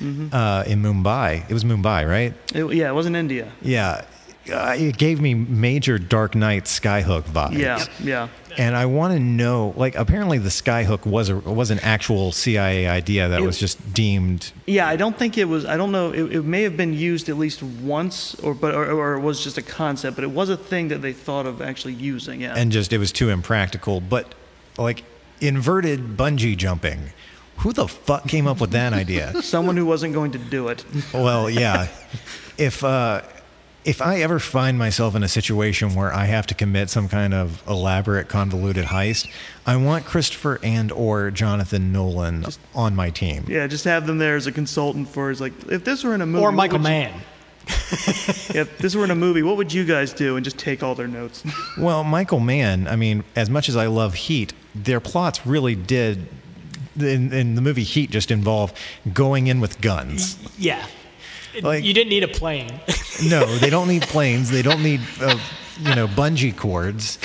[0.00, 0.32] Yes.
[0.32, 1.48] uh, in Mumbai.
[1.48, 2.34] It was Mumbai, right?
[2.54, 3.50] It- yeah, it was in India.
[3.62, 4.04] Yeah.
[4.50, 7.58] Uh, it gave me major Dark Knight Skyhook vibes.
[7.58, 8.28] Yeah, yeah.
[8.58, 12.86] And I want to know, like, apparently the Skyhook was a was an actual CIA
[12.88, 14.52] idea that It- was just deemed.
[14.66, 15.64] Yeah, I don't think it was.
[15.66, 16.10] I don't know.
[16.12, 19.44] It, it may have been used at least once, or but or, or it was
[19.44, 20.16] just a concept.
[20.16, 22.40] But it was a thing that they thought of actually using.
[22.40, 22.54] Yeah.
[22.56, 24.00] and just it was too impractical.
[24.00, 24.34] But
[24.78, 25.04] like
[25.40, 27.10] inverted bungee jumping,
[27.58, 29.42] who the fuck came up with that idea?
[29.42, 30.84] someone who wasn't going to do it.
[31.12, 31.88] well, yeah.
[32.58, 33.20] If uh,
[33.86, 37.32] if I ever find myself in a situation where I have to commit some kind
[37.32, 39.30] of elaborate, convoluted heist,
[39.64, 42.44] I want Christopher and or Jonathan Nolan
[42.74, 43.44] on my team.
[43.48, 45.30] Yeah, just have them there as a consultant for.
[45.30, 47.20] It's like if this were in a movie, or Michael would you- Mann.
[48.54, 50.36] If this were in a movie, what would you guys do?
[50.36, 51.42] And just take all their notes.
[51.78, 56.26] Well, Michael Mann, I mean, as much as I love Heat, their plots really did.
[56.98, 58.72] In, in the movie Heat, just involve
[59.12, 60.38] going in with guns.
[60.58, 60.86] Yeah.
[61.62, 62.80] Like- you didn't need a plane.
[63.24, 64.50] No, they don't need planes.
[64.50, 65.38] They don't need, uh,
[65.80, 67.18] you know, bungee cords.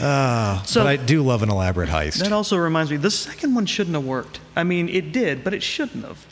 [0.00, 2.18] Uh, So- but I do love an elaborate heist.
[2.18, 4.38] that also reminds me, the second one shouldn't have worked.
[4.54, 6.24] I mean, it did, but it shouldn't have.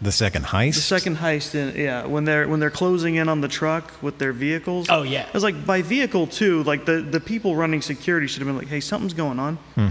[0.00, 0.74] the second heist.
[0.76, 4.16] The second heist, in, yeah, when they're when they're closing in on the truck with
[4.18, 4.86] their vehicles.
[4.88, 5.26] Oh, yeah.
[5.26, 6.62] It was like by vehicle too.
[6.64, 9.58] like the the people running security should have been like, hey, something's going on.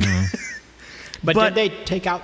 [1.26, 2.22] But, But- did they take out?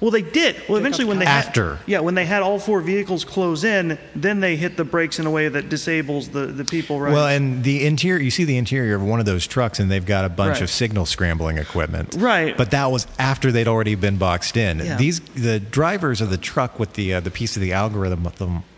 [0.00, 0.54] Well, they did.
[0.68, 1.78] Well, eventually, when they had- After.
[1.86, 5.26] yeah, when they had all four vehicles close in, then they hit the brakes in
[5.26, 7.16] a way that disables the, the people running.
[7.16, 10.06] well, and the interior, you see the interior of one of those trucks, and they've
[10.06, 10.62] got a bunch Right.
[10.62, 12.14] of signal scrambling equipment.
[12.16, 12.56] Right.
[12.56, 14.78] But that was after they'd already been boxed in.
[14.78, 14.96] Yeah.
[14.96, 18.28] These the drivers of the truck with the uh, the piece of the algorithm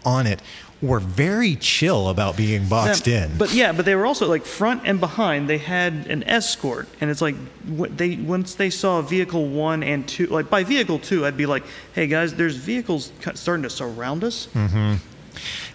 [0.06, 0.40] on it
[0.83, 3.38] were very chill about being boxed Them- in.
[3.38, 5.49] But yeah, but they were also like front and behind.
[5.49, 10.27] They had an escort, and it's like they once they saw vehicle one and two,
[10.27, 14.49] like by vehicle two, I'd be like, "Hey guys, there's vehicles starting to surround us."
[14.55, 14.95] Mm-hmm.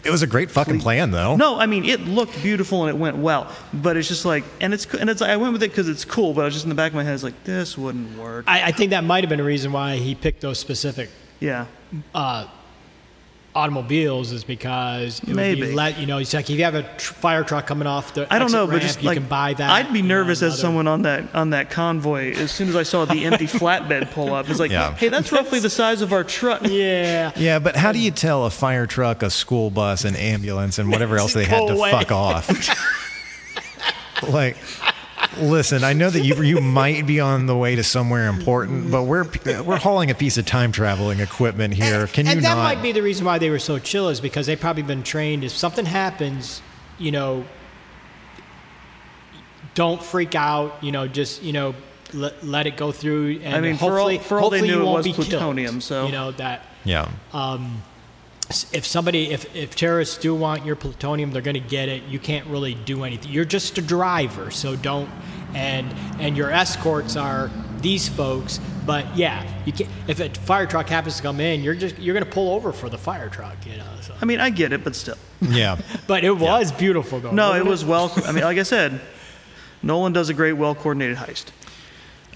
[0.03, 1.35] it was a great fucking plan, though.
[1.35, 4.73] No, I mean it looked beautiful and it went well, but it's just like, and
[4.73, 6.69] it's and it's I went with it because it's cool, but I was just in
[6.69, 8.45] the back of my head, it's like this wouldn't work.
[8.47, 11.65] I, I think that might have been a reason why he picked those specific yeah,
[12.13, 12.47] uh,
[13.55, 15.61] automobiles is because it would Maybe.
[15.61, 16.17] be let you know.
[16.17, 18.57] It's like if you have a tr- fire truck coming off the I don't exit
[18.59, 19.69] know, but just you like can buy that.
[19.69, 22.33] I'd be you know, nervous as another- someone on that on that convoy.
[22.35, 24.93] As soon as I saw the empty flatbed pull up, it's like, Yeah.
[24.95, 26.61] hey, that's roughly the size of our truck.
[26.69, 27.31] Yeah.
[27.37, 30.89] Yeah, but how do you tell a fire truck, a school bus, an ambulance, and
[30.91, 31.91] whatever else they had to away.
[31.91, 32.49] fuck off?
[34.29, 34.57] like,
[35.39, 39.03] listen, I know that you you might be on the way to somewhere important, but
[39.03, 39.25] we're
[39.63, 42.07] we're hauling a piece of time traveling equipment here.
[42.07, 42.63] Can you and that not?
[42.63, 45.43] might be the reason why they were so chill is because they've probably been trained.
[45.43, 46.61] If something happens,
[46.97, 47.45] you know,
[49.73, 50.83] don't freak out.
[50.83, 51.75] You know, just you know,
[52.13, 53.39] let, let it go through.
[53.43, 55.05] And I mean, for all- hopefully, for all they hopefully knew, you it won't was
[55.05, 55.27] be killed.
[55.29, 57.09] plutonium, so- you know that Yeah.
[57.33, 57.81] Um,
[58.73, 62.19] if somebody if, if terrorists do want your plutonium they're going to get it you
[62.19, 65.09] can't really do anything you're just a driver so don't
[65.55, 70.87] and and your escorts are these folks but yeah you can if a fire truck
[70.87, 73.55] happens to come in you're just you're going to pull over for the fire truck
[73.65, 74.13] you know so.
[74.21, 75.17] I mean, I get it, but still.
[75.41, 75.79] Yeah.
[76.07, 78.13] but it was beautiful though No, wasn't it was well.
[78.25, 79.01] I mean, like I said,
[79.81, 81.45] Nolan does a great, well coordinated heist.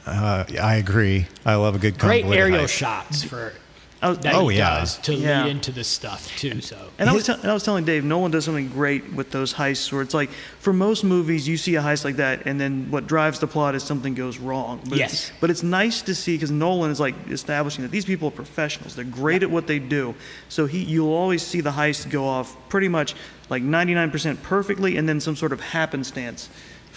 [0.05, 1.27] Uh, I agree.
[1.45, 2.69] I love a good great aerial heist.
[2.69, 3.68] shots for I
[4.07, 4.79] was, that Oh, he yeah.
[4.79, 5.43] does to Yeah.
[5.43, 8.05] lead into this stuff too so And I was, te- and I was telling Dave,
[8.05, 11.75] Nolan does something great with those heists where it's like, for most movies, you see
[11.75, 14.79] a heist like that, and then what drives the plot is something goes wrong.
[14.87, 15.11] But Yes.
[15.13, 18.31] It's, but it's nice to see because Nolan is like establishing that these people are
[18.31, 18.95] professionals.
[18.95, 20.15] They're great at what they do.
[20.47, 23.15] So he, you'll always see the heist go off pretty much
[23.49, 26.49] like 99% perfectly, and then some sort of happenstance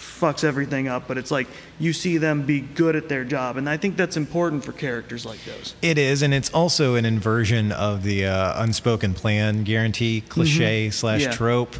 [0.03, 1.07] fucks everything up.
[1.07, 1.47] But it's like
[1.79, 5.25] you see them be good at their job, and I think that's important for characters
[5.25, 5.75] like those.
[5.81, 11.21] It is, and it's also an inversion of the uh, unspoken plan guarantee cliche slash
[11.21, 11.31] Yeah.
[11.31, 11.75] trope.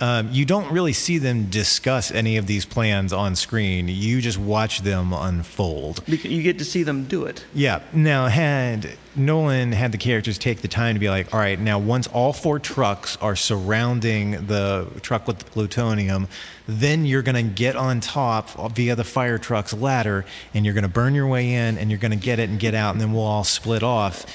[0.00, 3.88] Um, you don't really see them discuss any of these plans on screen.
[3.88, 6.02] You just watch them unfold.
[6.06, 7.44] You get to see them do it.
[7.54, 7.80] Yeah.
[7.92, 11.78] Now, had Nolan had the characters take the time to be like, all right, now
[11.78, 16.28] once all four trucks are surrounding the truck with the plutonium,
[16.68, 20.82] then you're going to get on top via the fire truck's ladder and you're going
[20.82, 23.00] to burn your way in and you're going to get it and get out and
[23.00, 24.26] then we'll all split off.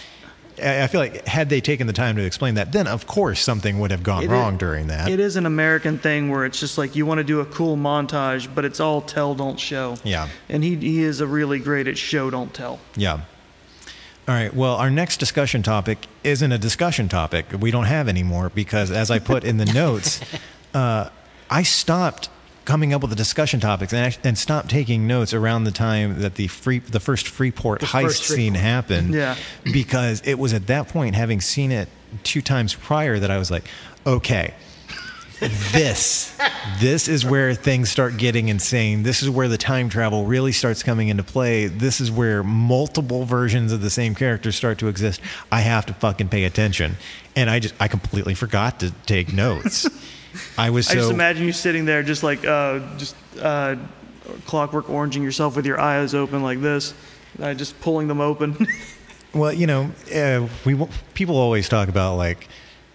[0.62, 3.80] I feel like had they taken the time to explain that, then of course something
[3.80, 5.10] would have gone It wrong is- during that.
[5.10, 7.76] It is an American thing where it's just like you want to do a cool
[7.78, 9.96] montage, but it's all tell, don't show.
[10.04, 10.28] Yeah.
[10.50, 12.80] And he, he is a really great at show, don't tell.
[12.96, 13.22] Yeah.
[14.26, 14.54] All right.
[14.54, 17.46] Well, our next discussion topic isn't a discussion topic.
[17.60, 20.22] We don't have anymore because, as I put in the notes,
[20.74, 21.10] uh,
[21.50, 22.30] I stopped
[22.66, 26.36] coming up with the discussion topics and, and stopped taking notes around the time that
[26.36, 28.64] the free the first Freeport The heist first scene Freeport.
[28.64, 29.14] happened.
[29.14, 29.36] Yeah.
[29.64, 31.90] Because it was at that point, having seen it
[32.24, 33.66] two times prior, that I was like,
[34.06, 34.54] okay.
[35.74, 36.38] This,
[36.80, 39.04] this is where things start getting insane.
[39.04, 41.68] This is where the time travel really starts coming into play.
[41.68, 45.20] This is where multiple versions of the same characters start to exist.
[45.52, 46.96] I have to fucking pay attention,
[47.36, 49.86] and I just I completely forgot to take notes.
[50.58, 53.76] I was so I just imagine you sitting there just like, uh, just uh,
[54.46, 56.94] clockwork oranging yourself with your eyes open like this,
[57.42, 58.68] uh, just pulling them open.
[59.34, 60.80] Well, you know, uh, we
[61.16, 62.48] people always talk about like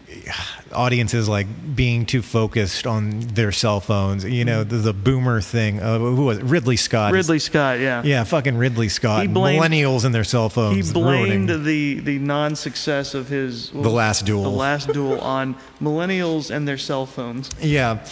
[0.72, 4.24] audiences like being too focused on their cell phones.
[4.24, 5.80] You know, the, the boomer thing.
[5.80, 6.44] Uh, who was it?
[6.44, 7.12] Ridley Scott?
[7.12, 8.02] Ridley Scott, yeah.
[8.02, 9.22] Yeah, fucking Ridley Scott.
[9.22, 10.86] He blamed- Millennials and their cell phones.
[10.88, 14.42] He blamed ruining- the, the non-success of his The Last Duel.
[14.42, 17.50] The last duel on millennials and their cell phones.
[17.60, 18.04] Yeah.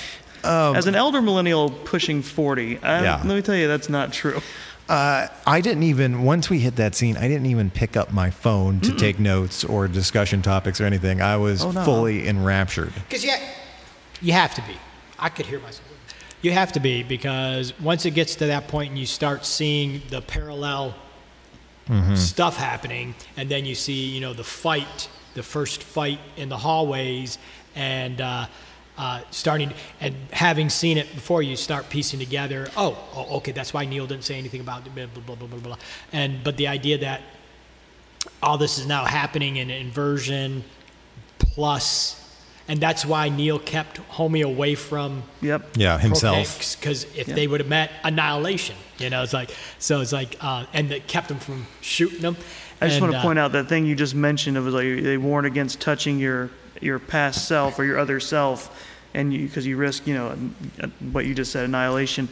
[0.45, 3.17] Um, As an elder millennial pushing 40, I, Yeah.
[3.17, 4.41] let me tell you, that's not true.
[4.89, 7.17] Uh, I didn't even once we hit that scene.
[7.17, 11.21] I didn't even pick up my phone to take notes or discussion topics or anything.
[11.21, 11.85] I was Oh, no.
[11.85, 12.93] fully enraptured.
[12.95, 13.41] Because yeah,
[14.23, 14.77] you have to be.
[15.19, 15.83] I could hear myself.
[16.43, 20.03] You have to be because once it gets to that point and you start seeing
[20.11, 20.95] the parallel
[22.15, 26.57] stuff happening, and then you see, you know, the fight, the first fight in the
[26.57, 27.39] hallways,
[27.77, 28.47] and uh,
[28.99, 32.69] uh, starting and having seen it before, you start piecing together.
[32.77, 35.47] Oh, oh, okay, that's why Neil didn't say anything about it, blah blah blah blah
[35.49, 35.59] blah.
[35.59, 35.77] blah.
[36.13, 37.21] And but the idea that
[38.43, 40.65] all this is now happening in inversion
[41.39, 42.23] plus
[42.69, 45.77] and that's why Neil kept Homie away from Yep.
[45.77, 46.77] Yeah, himself.
[46.81, 50.67] because if they would have met annihilation, you know, it's like so it's like uh,
[50.73, 52.37] and that kept him from shooting them.
[52.81, 54.57] I just And, want to uh, point out that thing you just mentioned.
[54.57, 56.51] It was like they warn against touching your
[56.83, 58.85] your past self or your other self,
[59.15, 60.31] and because you risk, you know,
[61.13, 62.29] what you just said, annihilation.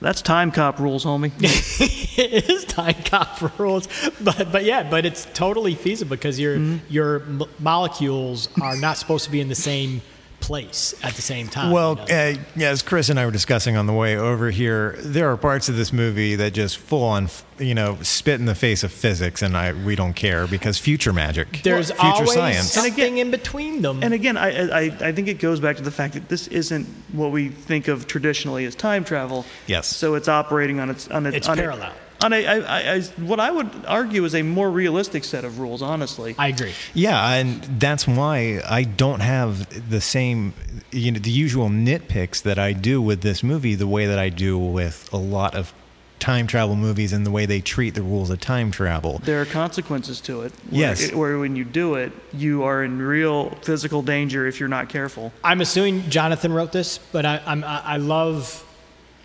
[0.00, 1.32] That's Timecop rules, homie.
[2.18, 3.88] it is Timecop rules,
[4.20, 6.92] but but yeah, but it's totally feasible because your Mm-hmm.
[6.92, 10.02] your mo- molecules are not supposed to be in the same
[10.46, 11.72] place at the same time.
[11.72, 12.38] Well, you know?
[12.58, 15.68] uh, as Chris and I were discussing on the way over here, there are parts
[15.68, 17.28] of this movie that just full on,
[17.58, 21.12] you know, spit in the face of physics, and I we don't care because future
[21.12, 22.72] magic, there's future always science.
[22.72, 24.02] something in between them.
[24.02, 26.86] And again, I, I I think it goes back to the fact that this isn't
[27.12, 29.44] what we think of traditionally as time travel.
[29.66, 29.88] Yes.
[29.88, 31.90] So it's operating on its on its It's on parallel.
[31.90, 35.44] A, on a, I, I, I, what I would argue is a more realistic set
[35.44, 36.34] of rules, honestly.
[36.38, 36.72] I agree.
[36.94, 40.54] Yeah, and that's why I don't have the same,
[40.90, 44.28] you know, the usual nitpicks that I do with this movie, the way that I
[44.28, 45.72] do with a lot of
[46.18, 49.20] time travel movies and the way they treat the rules of time travel.
[49.24, 50.52] there are consequences to it.
[50.70, 51.02] Where Yes.
[51.02, 54.88] It, where when you do it, you are in real physical danger if you're not
[54.88, 55.30] careful.
[55.44, 58.65] I'm assuming Jonathan wrote this, but I, I'm, I I love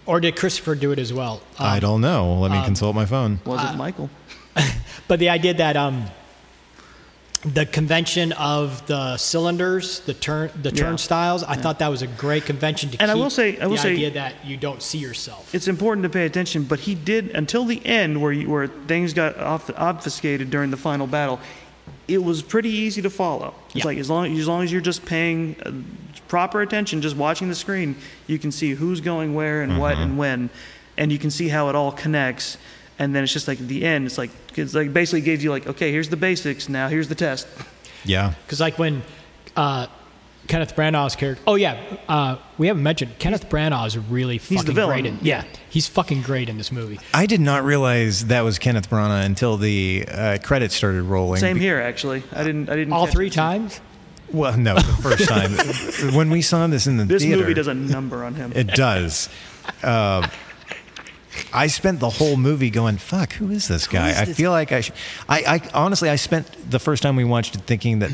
[0.05, 1.41] or did Christopher do it as well?
[1.59, 2.39] Um, I don't know.
[2.39, 3.39] Let me consult my phone.
[3.45, 4.09] Was it Michael?
[5.07, 6.05] But the idea that um,
[7.43, 10.83] the convention of the cylinders, the turn, the Yeah.
[10.83, 13.75] turnstiles, I thought that was a great convention to And I will say- I will
[13.77, 15.53] the say- idea that you don't see yourself.
[15.53, 19.13] It's important to pay attention, but he did until the end, where you, where things
[19.13, 21.39] got off, obfuscated during the final battle.
[22.11, 23.53] It was pretty easy to follow.
[23.67, 23.85] It's Yeah.
[23.85, 25.71] like as long as long as you're just paying uh,
[26.27, 27.95] proper attention, just watching the screen,
[28.27, 30.49] you can see who's going where and what and when,
[30.97, 32.57] and you can see how it all connects.
[32.99, 35.49] And then it's just like at the end, it's like it's like basically gives you
[35.51, 36.67] like, okay, here's the basics.
[36.69, 37.47] Now here's the test.
[38.05, 38.33] Yeah.
[38.45, 39.03] Because like when
[39.55, 39.87] uh,
[40.51, 44.75] Kenneth Branagh's character, oh yeah, uh, we haven't mentioned Kenneth Branagh is really the fucking
[44.75, 45.01] villain.
[45.01, 45.05] great.
[45.05, 46.99] In, yeah, he's fucking great in this movie.
[47.13, 51.39] I did not realize that was Kenneth Branagh until the uh, credits started rolling.
[51.39, 52.21] Same here, actually.
[52.33, 52.69] I didn't.
[52.69, 52.91] I didn't.
[52.91, 53.33] All catch three it.
[53.33, 53.79] times.
[54.33, 57.67] Well, no, the first time when we saw this in the This theater, movie does
[57.67, 58.51] a number on him.
[58.53, 59.29] It does.
[59.81, 60.27] Uh,
[61.53, 64.81] I spent the whole movie going, "Fuck, who is this guy?" I feel like I,
[64.81, 64.91] sh-
[65.29, 68.11] I, I honestly, I spent the first time we watched it thinking that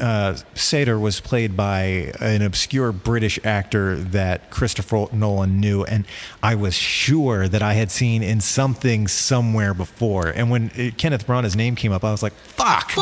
[0.00, 6.04] uh, Sator was played by an obscure British actor that Christopher Nolan knew, and
[6.42, 10.28] I was sure that I had seen in something somewhere before.
[10.28, 12.92] And when it, Kenneth Branagh's name came up, I was like, "Fuck."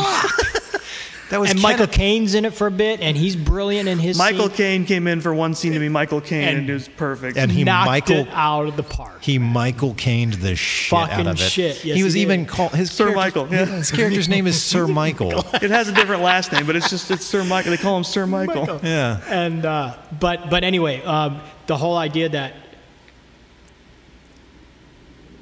[1.31, 3.97] That was And Michael Kenneth- Caine's in it for a bit, and he's brilliant in
[3.99, 4.17] his.
[4.17, 4.55] Michael scene.
[4.57, 7.37] Caine came in for one scene to be Michael Caine, and, And- it was perfect.
[7.37, 9.17] and he knocked Michael it out of the park.
[9.23, 11.37] He Michael Caned the shit out of it.
[11.39, 11.83] shit.
[11.83, 13.65] Yes, he was he even called his Sir Michael, yeah.
[13.65, 15.31] His character's name is Sir Michael.
[15.55, 17.71] it has a different last name, but it's just it's Sir Michael.
[17.71, 18.79] They call him Sir Michael.
[18.83, 19.19] Yeah.
[19.27, 22.53] and uh, but but anyway, um, the whole idea that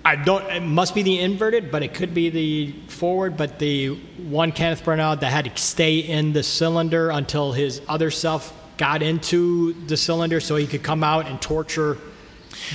[0.05, 3.35] I don't it must be the inverted, but it could be the forward.
[3.37, 3.89] But the
[4.29, 9.03] one Kenneth Branagh that had to stay in the cylinder until his other self got
[9.03, 11.97] into the cylinder, so he could come out and torture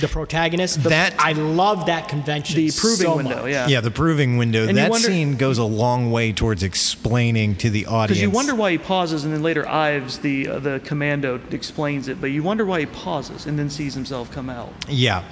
[0.01, 0.83] the protagonist.
[0.83, 2.55] The- That- I love that convention.
[2.57, 3.51] The proving so window, much.
[3.51, 3.67] yeah.
[3.67, 4.67] Yeah, the proving window.
[4.67, 8.09] And that wonder- scene goes a long way towards explaining to the audience.
[8.09, 12.07] Because you wonder why he pauses, and then later Ives, the uh, the commando, explains
[12.07, 12.21] it.
[12.21, 14.71] But you wonder why he pauses and then sees himself come out.
[14.87, 15.23] Yeah.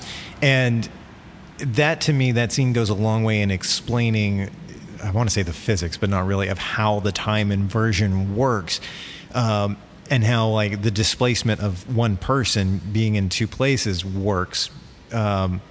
[0.42, 0.90] And
[1.58, 4.50] that to me, that scene goes a long way in explaining,
[5.04, 8.80] I want to say the physics, but not really, of how the time inversion works.
[9.34, 9.78] Um,
[10.10, 14.70] and how like the displacement of one person being in two places works.
[15.12, 15.62] Um,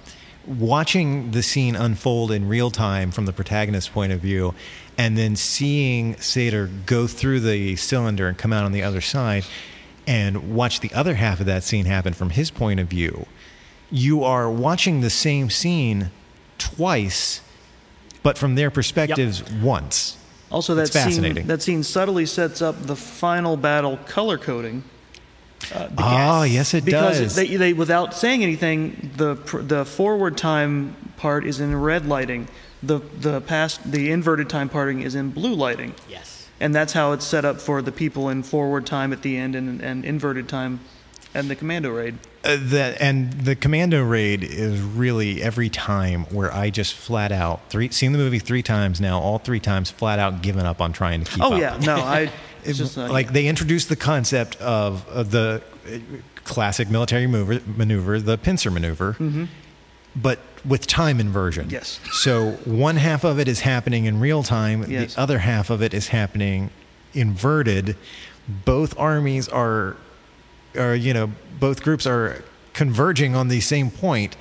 [0.45, 4.53] watching the scene unfold in real time from the protagonist's point of view,
[4.97, 9.45] and then seeing Sator go through the cylinder and come out on the other side,
[10.05, 13.25] and watch the other half of that scene happen from his point of view,
[13.91, 16.11] you are watching the same scene
[16.57, 17.41] twice,
[18.23, 20.17] but from their perspectives once.
[20.51, 21.37] Also, that It's fascinating.
[21.43, 24.83] scene that scene subtly sets up the final battle color coding.
[25.97, 27.35] Oh, yes, it because does.
[27.35, 32.47] they, they without saying anything, the the forward time part is in red lighting.
[32.83, 35.95] The the past the inverted time parting is in blue lighting.
[36.09, 36.49] Yes.
[36.59, 39.55] And that's how it's set up for the people in forward time at the end
[39.55, 40.79] and, and inverted time
[41.33, 42.15] and the commando raid.
[42.43, 47.69] Uh, that and the commando raid is really every time where I just flat out
[47.69, 50.91] three seen the movie three times now, all three times flat out given up on
[50.93, 51.51] trying to keep up.
[51.51, 51.59] Oh up.
[51.61, 52.31] yeah, no, I It-
[52.65, 55.97] it's just uh, like they introduced the concept of, of the uh,
[56.45, 59.17] classic military maneuver, maneuver the pincer maneuver,
[60.15, 61.65] but with time inversion.
[61.65, 61.73] Mm-hmm.
[61.73, 61.99] Yes.
[62.13, 64.89] So one half of it is happening in real time.
[64.89, 65.15] Yes.
[65.15, 66.69] The other half of it is happening
[67.13, 67.97] inverted.
[68.47, 69.97] Both armies are,
[70.77, 74.35] are you know, both groups are converging on the same point,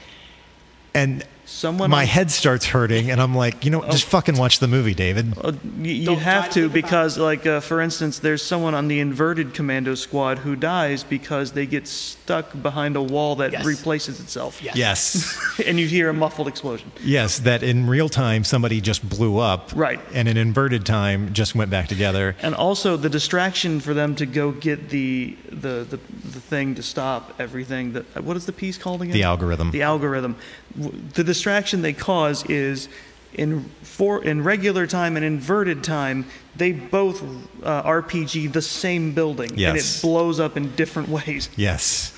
[0.95, 4.69] and someone my head starts hurting, and I'm like, you know, just fucking watch the
[4.69, 5.37] movie, David.
[5.39, 9.01] Uh, you, you have to to because, like, uh, for instance, there's someone on the
[9.01, 13.65] inverted commando squad who dies because they get stuck behind a wall that Yes.
[13.65, 14.63] replaces itself.
[14.63, 14.77] Yes.
[14.77, 15.61] Yes.
[15.67, 16.91] and you hear a muffled explosion.
[17.03, 19.71] Yes, that in real time somebody just blew up.
[19.75, 20.01] Right.
[20.15, 22.35] And in inverted time just went back together.
[22.43, 26.83] And also the distraction for them to go get the the, the, the thing to
[26.83, 27.93] stop everything.
[27.93, 29.13] The, what is the piece called again?
[29.13, 29.71] The algorithm.
[29.71, 30.37] The algorithm.
[30.81, 32.89] W- The distraction they cause is
[33.35, 36.25] in for in regular time and inverted time
[36.55, 37.21] they both
[37.65, 41.49] uh, RPG the same building and it blows up in different ways.
[41.57, 42.13] Yes.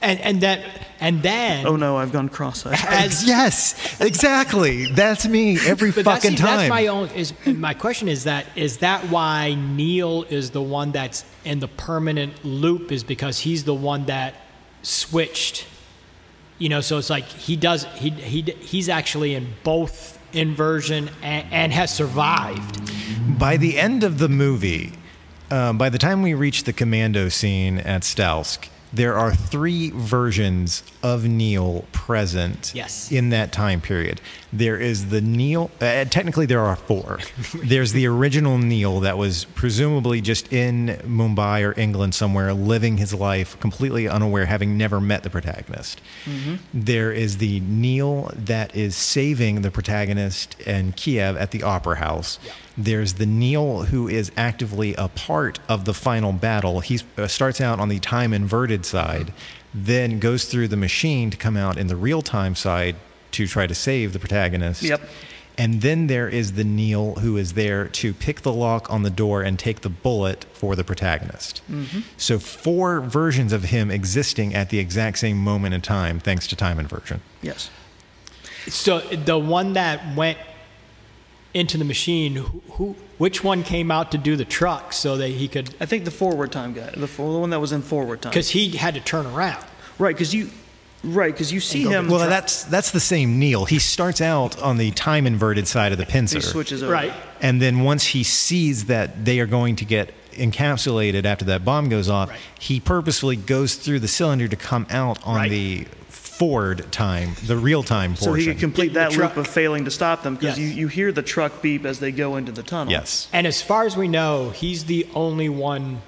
[0.00, 0.60] And and that
[1.00, 2.78] and then Oh no, I've gone cross-eyed.
[2.88, 4.86] as yes, exactly.
[4.92, 6.58] That's me every But fucking that's, time.
[6.58, 7.08] That's my own.
[7.08, 11.68] Is my question is that is that why Neil is the one that's in the
[11.68, 12.92] permanent loop?
[12.92, 14.34] Is because he's the one that
[14.82, 15.66] switched.
[16.58, 17.84] You know, so it's like he does.
[17.96, 22.80] He he he's actually in both inversion and, and has survived.
[23.38, 24.92] by the end of the movie,
[25.50, 30.82] um, by the time we reach the commando scene at Stalsk, there are three versions
[31.02, 33.10] of Neil present Yes.
[33.12, 34.20] in that time period.
[34.52, 37.18] There is the Neil, uh, technically, there are four.
[37.64, 43.12] There's the original Neil that was presumably just in Mumbai or England somewhere, living his
[43.12, 46.00] life completely unaware, having never met the protagonist.
[46.72, 52.38] There is the Neil that is saving the protagonist and Kiev at the Opera House.
[52.76, 56.80] There's the Neil who is actively a part of the final battle.
[56.80, 59.32] He uh, starts out on the time inverted side,
[59.72, 62.96] then goes through the machine to come out in the real time side
[63.32, 64.82] to try to save the protagonist.
[64.82, 65.00] Yep.
[65.58, 69.10] And then there is the Neil who is there to pick the lock on the
[69.10, 71.62] door and take the bullet for the protagonist.
[72.18, 76.56] So, four versions of him existing at the exact same moment in time, thanks to
[76.56, 77.22] time inversion.
[77.40, 77.70] Yes.
[78.68, 80.38] So the one that went
[81.56, 85.28] into the machine, who, who which one came out to do the truck so that
[85.28, 85.74] he could?
[85.80, 88.30] I think the forward time guy, the, for, the one that was in forward time.
[88.30, 89.64] Because he had to turn around.
[89.98, 90.50] Right, because you,
[91.02, 92.08] right, because you see him.
[92.08, 93.64] Well, that's that's the same Neil.
[93.64, 96.36] He starts out on the time inverted side of the pincer.
[96.38, 96.92] he switches over.
[96.92, 97.12] Right.
[97.40, 101.88] And then once he sees that they are going to get encapsulated after that bomb
[101.88, 102.38] goes off, Right.
[102.60, 105.50] he purposefully goes through the cylinder to come out on Right.
[105.50, 105.86] the
[106.38, 108.46] forward time, the real time So portion.
[108.48, 110.68] he could complete that loop of failing to stop them because Yes.
[110.70, 112.90] you, you hear the truck beep as they go into the tunnel.
[112.92, 113.28] yes.
[113.32, 116.02] And as far as we know, he's the only one,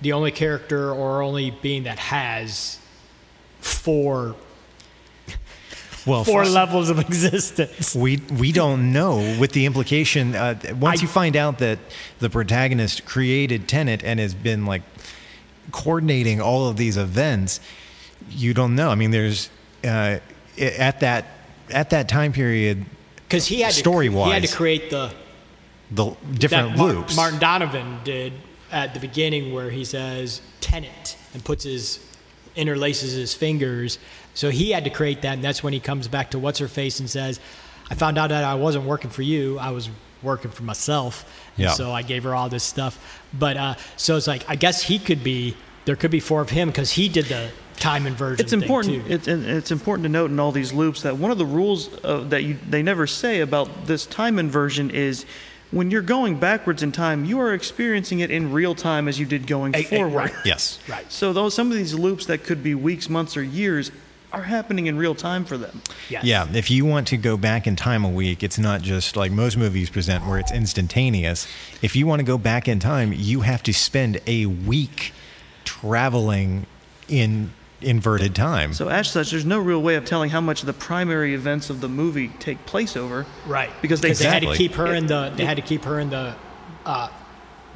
[0.00, 2.78] the only character or only being that has
[3.60, 4.34] four
[6.06, 7.94] Well, four first- levels of existence.
[7.94, 10.34] We we don't know with the implication.
[10.34, 11.78] Uh, once I- you find out that
[12.18, 14.82] the protagonist created Tenet and has been like
[15.70, 17.60] coordinating all of these events,
[18.30, 18.90] you don't know.
[18.90, 19.50] I mean, there's
[19.84, 20.18] uh,
[20.58, 21.26] at that
[21.70, 22.84] at that time period
[23.26, 25.12] Because he had to, he had to create the
[25.90, 27.16] the different Mar- loops.
[27.16, 28.32] Martin Donovan did
[28.70, 32.04] at the beginning where he says Tenet and puts his
[32.56, 33.98] interlaces his fingers.
[34.34, 36.68] So he had to create that, and that's when he comes back to what's her
[36.68, 37.40] face and says,
[37.90, 39.58] "I found out that I wasn't working for you.
[39.58, 39.88] I was
[40.22, 41.24] working for myself."
[41.56, 41.70] And Yeah.
[41.70, 43.22] So I gave her all this stuff.
[43.32, 45.56] But uh, so it's like I guess he could be
[45.86, 48.44] there could be four of him because he did the time inversion.
[48.44, 49.06] It's thing, important.
[49.06, 49.12] too.
[49.12, 51.90] It's and it's important to note in all these loops that one of the rules
[52.04, 55.24] uh, that you, they never say about this time inversion is
[55.70, 59.26] when you're going backwards in time, you are experiencing it in real time as you
[59.26, 60.14] did going eh, forward.
[60.14, 60.34] right.
[60.44, 60.78] yes.
[60.88, 61.10] right.
[61.10, 63.90] So those some of these loops that could be weeks, months, or years
[64.32, 65.80] are happening in real time for them.
[66.10, 66.24] Yes.
[66.24, 69.32] Yeah, if you want to go back in time a week, it's not just like
[69.32, 71.48] most movies present where it's instantaneous.
[71.80, 75.12] If you want to go back in time, you have to spend a week
[75.64, 76.66] traveling
[77.08, 78.72] in inverted time.
[78.74, 81.70] So as such, there's no real way of telling how much of the primary events
[81.70, 83.24] of the movie take place over.
[83.46, 83.70] Right.
[83.82, 86.34] Because they- had to keep her in the they had to keep her in the
[86.84, 87.08] uh,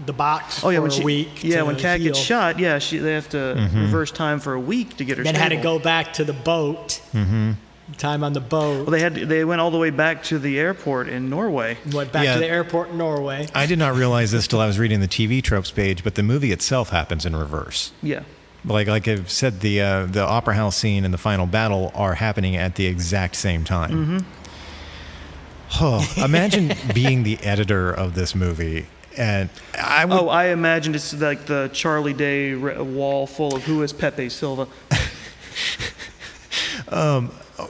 [0.07, 1.44] the box Oh yeah, for when a she week.
[1.44, 3.80] yeah to when Kat gets shot, yeah, she they have to Mm-hmm.
[3.82, 5.24] reverse time for a week to get her.
[5.24, 7.00] Then had to go back to the boat.
[7.12, 7.53] Mm-hmm.
[7.98, 8.86] Time on the boat.
[8.86, 11.76] Well, they had they went all the way back to the airport in Norway.
[11.92, 12.34] Went back Yeah.
[12.34, 13.46] to the airport in Norway.
[13.55, 16.22] I did not realize this till I was reading the TV tropes page, but the
[16.22, 17.92] movie itself happens in reverse.
[18.03, 18.22] Yeah.
[18.64, 22.14] Like like I've said, the uh, the opera house scene and the final battle are
[22.14, 24.24] happening at the exact same time.
[25.80, 28.86] Oh, imagine being the editor of this movie,
[29.16, 33.82] and I would Oh, I imagine it's like the Charlie Day wall full of who
[33.82, 34.66] is Pepe Silvia.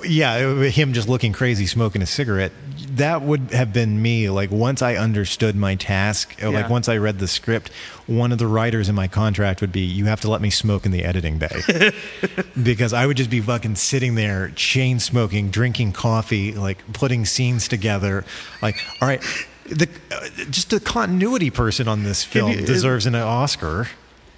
[0.04, 2.52] yeah, him just looking crazy, smoking a cigarette.
[2.92, 4.28] That would have been me.
[4.28, 7.70] Like once I understood my task, or like once I read the script,
[8.06, 10.84] one of the writers in my contract would be, "You have to let me smoke
[10.84, 11.92] in the editing bay,"
[12.62, 17.66] because I would just be fucking sitting there, chain smoking, drinking coffee, like putting scenes
[17.68, 18.24] together.
[18.60, 19.22] Like, all right,
[19.66, 23.88] the uh, just the continuity person on this film you- deserves an Oscar.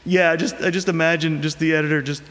[0.06, 2.22] Yeah, I just I just imagine just the editor just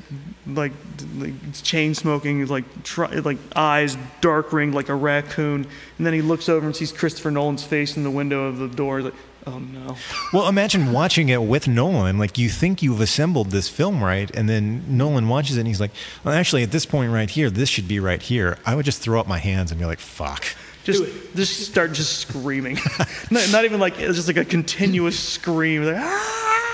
[0.46, 0.74] like,
[1.18, 5.66] like chain smoking, like try, like eyes dark ringed like a raccoon,
[5.98, 8.68] and then he looks over and sees Christopher Nolan's face in the window of the
[8.68, 9.02] door.
[9.02, 9.16] Like,
[9.48, 9.98] oh no.
[10.32, 12.20] Well, imagine watching it with Nolan.
[12.20, 15.82] Like you think you've assembled this film right, and then Nolan watches it and he's
[15.82, 15.92] like,
[16.24, 19.02] "Well, actually, at this point right here, this should be right here." I would just
[19.02, 20.46] throw up my hands and be like, "Fuck."
[20.84, 21.04] Just
[21.34, 22.78] just start just screaming.
[23.32, 25.86] not, not even like it's just like a continuous scream.
[25.86, 26.73] Like, "Ah!"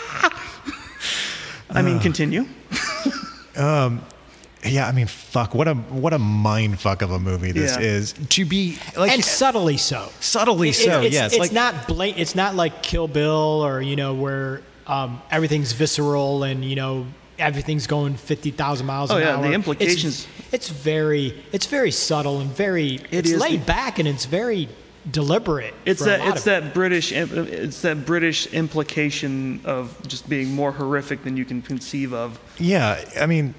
[1.69, 2.45] I mean, continue.
[4.65, 5.55] Yeah, I mean, fuck.
[5.55, 7.81] What a what a mind fuck of a movie this Yeah.
[7.81, 8.13] is.
[8.13, 10.09] To be like and subtly so.
[10.19, 11.01] subtly It- so.
[11.01, 14.61] it's, yes, it's like not blat- It's not like Kill Bill or you know where
[14.85, 17.05] um, everything's visceral and you know
[17.37, 19.41] everything's going fifty thousand miles Oh, an yeah, hour.
[19.43, 23.39] the It's- implications- It's, very it's very subtle and very It it's is.
[23.41, 24.67] laid back and it's very
[25.09, 25.73] deliberate.
[25.85, 31.37] It's that it's that British it's that British implication of just being more horrific than
[31.37, 32.39] you can conceive of.
[32.57, 33.53] Yeah, I mean,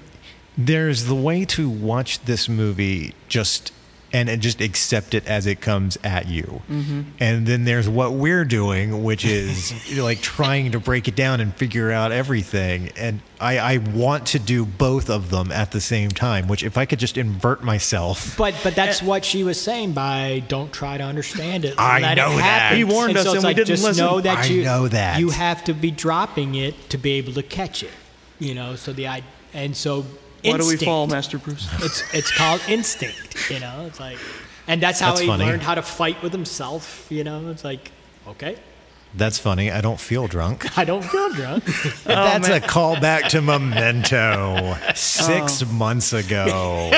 [0.57, 3.73] there's the way to watch this movie just
[4.13, 7.01] and, and just accept it as it comes at you, mm-hmm.
[7.19, 11.53] and then there's what we're doing, which is like trying to break it down and
[11.55, 12.89] figure out everything.
[12.97, 16.47] And I, I want to do both of them at the same time.
[16.47, 19.05] Which, if I could just invert myself, But but that's eh.
[19.05, 21.75] what she was saying by don't try to understand it.
[21.77, 22.75] I let know it that.
[22.75, 24.05] He warned And us so and we like, didn't just listen.
[24.05, 25.19] know that I you know that.
[25.19, 27.91] you have to be dropping it to be able to catch it.
[28.39, 30.05] You know, so the I and so
[30.43, 31.67] Why do we instinct- fall, Master Bruce?
[31.83, 33.49] It's it's called instinct.
[33.49, 34.17] You know, it's like,
[34.67, 35.45] and that's how That's he funny.
[35.45, 37.07] learned how to fight with himself.
[37.09, 37.91] You know, it's like,
[38.27, 38.57] okay,
[39.13, 39.71] that's funny.
[39.71, 40.77] I don't feel drunk.
[40.77, 41.65] I don't feel drunk.
[42.05, 44.93] That's oh, a callback to Memento oh.
[44.95, 46.91] six months ago.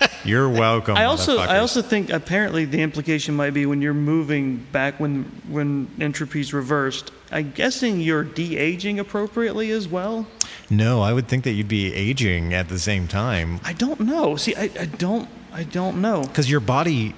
[0.24, 0.96] You're welcome.
[0.96, 5.24] I also I also think apparently the implication might be when you're moving back when
[5.48, 7.12] when entropy's reversed.
[7.30, 10.26] I'm guessing you're de-aging appropriately as well.
[10.70, 14.36] No, I would think that you'd be aging at the same time I don't know.
[14.36, 16.22] See, I, I don't I don't know.
[16.22, 17.14] because your body,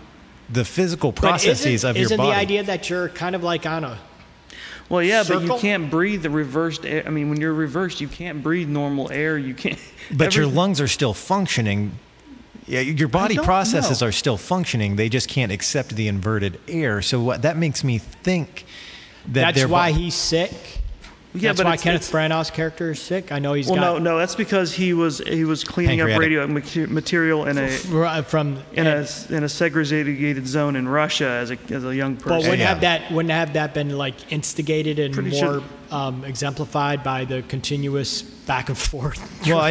[0.50, 2.30] the physical processes isn't, of your isn't body.
[2.30, 3.98] the idea that you're kind of like on a
[4.88, 5.58] Well, yeah, but you Circle?
[5.60, 7.04] can't breathe the reversed air.
[7.06, 9.36] I mean, when you're reversed, you can't breathe normal air.
[9.38, 9.78] You can't.
[10.10, 11.92] but your everything- lungs are still functioning.
[12.68, 14.08] Yeah, your body processes know.
[14.08, 14.96] are still functioning.
[14.96, 17.00] They just can't accept the inverted air.
[17.02, 18.64] So what, that makes me think
[19.28, 20.52] that That's their why bo- he's sick.
[21.34, 23.32] Yeah, That's but why it's- Kenneth it's- Branagh's character is sick.
[23.32, 26.08] I know he's Well, got no, no, that's because he was he was cleaning up
[26.08, 26.46] Pancreatic.
[26.46, 31.50] radio material in a fr- from in a in a segregated zone in Russia as
[31.50, 32.28] a as a young person.
[32.30, 32.66] But wouldn't Yeah.
[32.68, 37.26] have that wouldn't have that been like instigated and Pretty more sure- um, exemplified by
[37.26, 39.20] the continuous back and forth?
[39.46, 39.68] Well, I,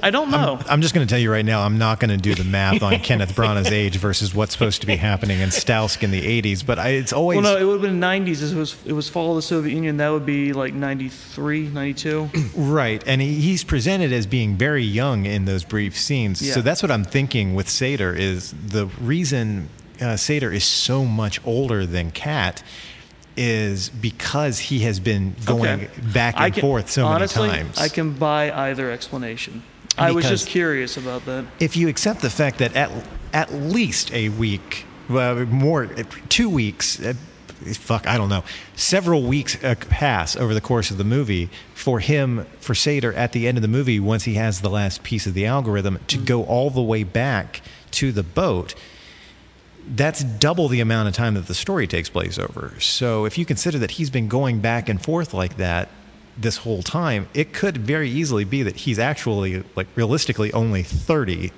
[0.02, 0.58] I don't know.
[0.66, 2.82] I'm just going to tell you right now, I'm not going to do the math
[2.82, 6.64] on Kenneth Branagh's age versus what's supposed to be happening in Stalsk in the 80s.
[6.64, 8.50] But I, it's always well, no, it would have been 90s.
[8.52, 9.98] It was it was fall of the Soviet Union.
[9.98, 12.30] That would be like 93, 92.
[12.56, 16.40] Right, and he, he's presented as being very young in those brief scenes.
[16.40, 16.54] Yeah.
[16.54, 19.68] So that's what I'm thinking with Sator is the reason
[20.00, 22.62] uh, Sator is so much older than Kat
[23.36, 25.88] is because he has been going Okay.
[26.12, 27.78] back and can- forth so honestly, many times.
[27.78, 29.62] I can buy either explanation.
[29.98, 31.44] I was just curious about that.
[31.58, 32.90] if you accept the fact that at
[33.32, 35.86] at least a week, well, more
[36.28, 37.12] two weeks, uh,
[37.74, 38.42] fuck, I don't know,
[38.74, 43.32] several weeks uh, pass over the course of the movie for him, for Sator, at
[43.32, 46.18] the end of the movie, once he has the last piece of the algorithm, to
[46.18, 47.60] go all the way back
[47.92, 48.74] to the boat.
[49.88, 52.74] That's double the amount of time that the story takes place over.
[52.80, 55.88] So if you consider that he's been going back and forth like that
[56.38, 61.52] this whole time, it could very easily be that he's actually, like, realistically only 30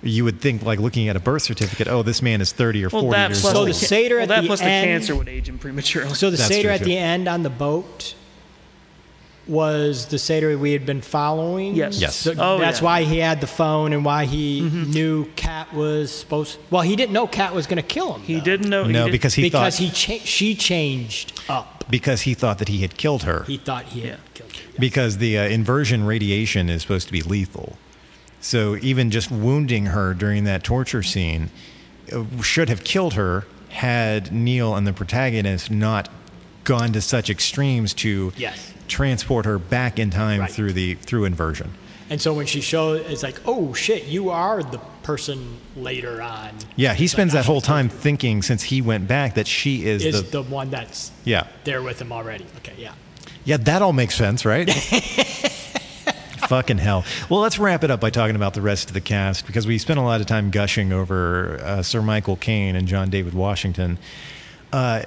[0.00, 2.90] you would think like looking at a birth certificate oh this man is 30 or
[2.90, 4.60] 40 Well, that years plus So old the the, Sator well, at that the plus
[4.60, 6.14] the cancer would age him prematurely.
[6.14, 6.84] So the That's Sator at too.
[6.84, 8.14] the end on the boat
[9.48, 11.74] was the Sator we had been following.
[11.74, 11.98] Yes.
[12.00, 12.16] Yes.
[12.16, 12.84] So Oh, that's yeah.
[12.84, 16.58] why he had the phone and why he knew Kat was supposed.
[16.70, 18.22] Well, he didn't know Kat was going to kill him.
[18.22, 18.44] he though.
[18.44, 18.84] didn't know.
[18.84, 21.84] no he did- because he because thought he cha- she changed up.
[21.90, 24.16] because he thought that he had killed her He thought he had Yeah.
[24.34, 24.62] killed her.
[24.78, 27.78] because the uh, inversion radiation is supposed to be lethal
[28.40, 31.50] so even just wounding her during that torture scene
[32.12, 36.08] uh, should have killed her had neil and the protagonist not
[36.64, 38.74] gone to such extremes to Yes.
[38.88, 40.50] Transport her back in time Right.
[40.50, 41.72] through the through inversion
[42.10, 46.50] And so when she shows, it's like, oh shit, you are the person later on.
[46.76, 50.04] yeah he spends like, that whole time thinking since he went back that she is,
[50.04, 52.46] Is the the one that's yeah there with him already?
[52.58, 52.92] Okay, yeah.
[53.44, 54.68] Yeah, that all makes sense, right?
[56.48, 57.04] Fucking hell.
[57.28, 59.76] Well, let's wrap it up by talking about the rest of the cast because we
[59.78, 63.98] spent a lot of time gushing over uh, Sir Michael Caine and John David Washington.
[64.72, 65.02] Uh,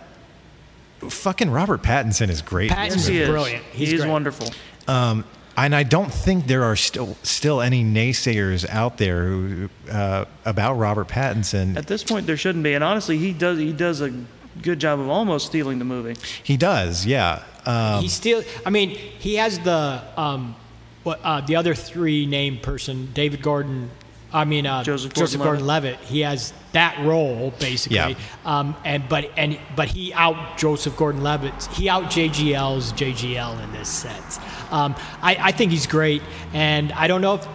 [1.09, 2.71] fucking Robert Pattinson is great.
[2.71, 3.29] Pattinson this Pattinson's he is.
[3.29, 3.63] brilliant.
[3.71, 4.11] He's He's great.
[4.11, 4.49] wonderful.
[4.87, 5.25] Um,
[5.57, 10.75] and I don't think there are still still any naysayers out there who, uh, about
[10.75, 11.75] Robert Pattinson.
[11.77, 12.73] At this point, there shouldn't be.
[12.73, 14.13] And honestly, he does he does a
[14.61, 16.15] good job of almost stealing the movie.
[16.43, 17.43] He does, yeah.
[17.65, 18.43] Um, he still.
[18.65, 20.55] I mean, he has the um,
[21.03, 23.91] what uh, the other three named person, David Gordon.
[24.33, 25.91] I mean, uh, Joseph Joseph Gordon-Levitt.
[25.99, 26.09] Gordon-Levitt.
[26.09, 27.97] He has that role basically.
[27.97, 28.13] Yeah.
[28.45, 31.65] Um, and but and but he out Joseph Gordon-Levitt.
[31.73, 34.39] He out JGL's JGL in this sense.
[34.71, 36.21] Um, I, I think he's great,
[36.53, 37.47] and I don't know if.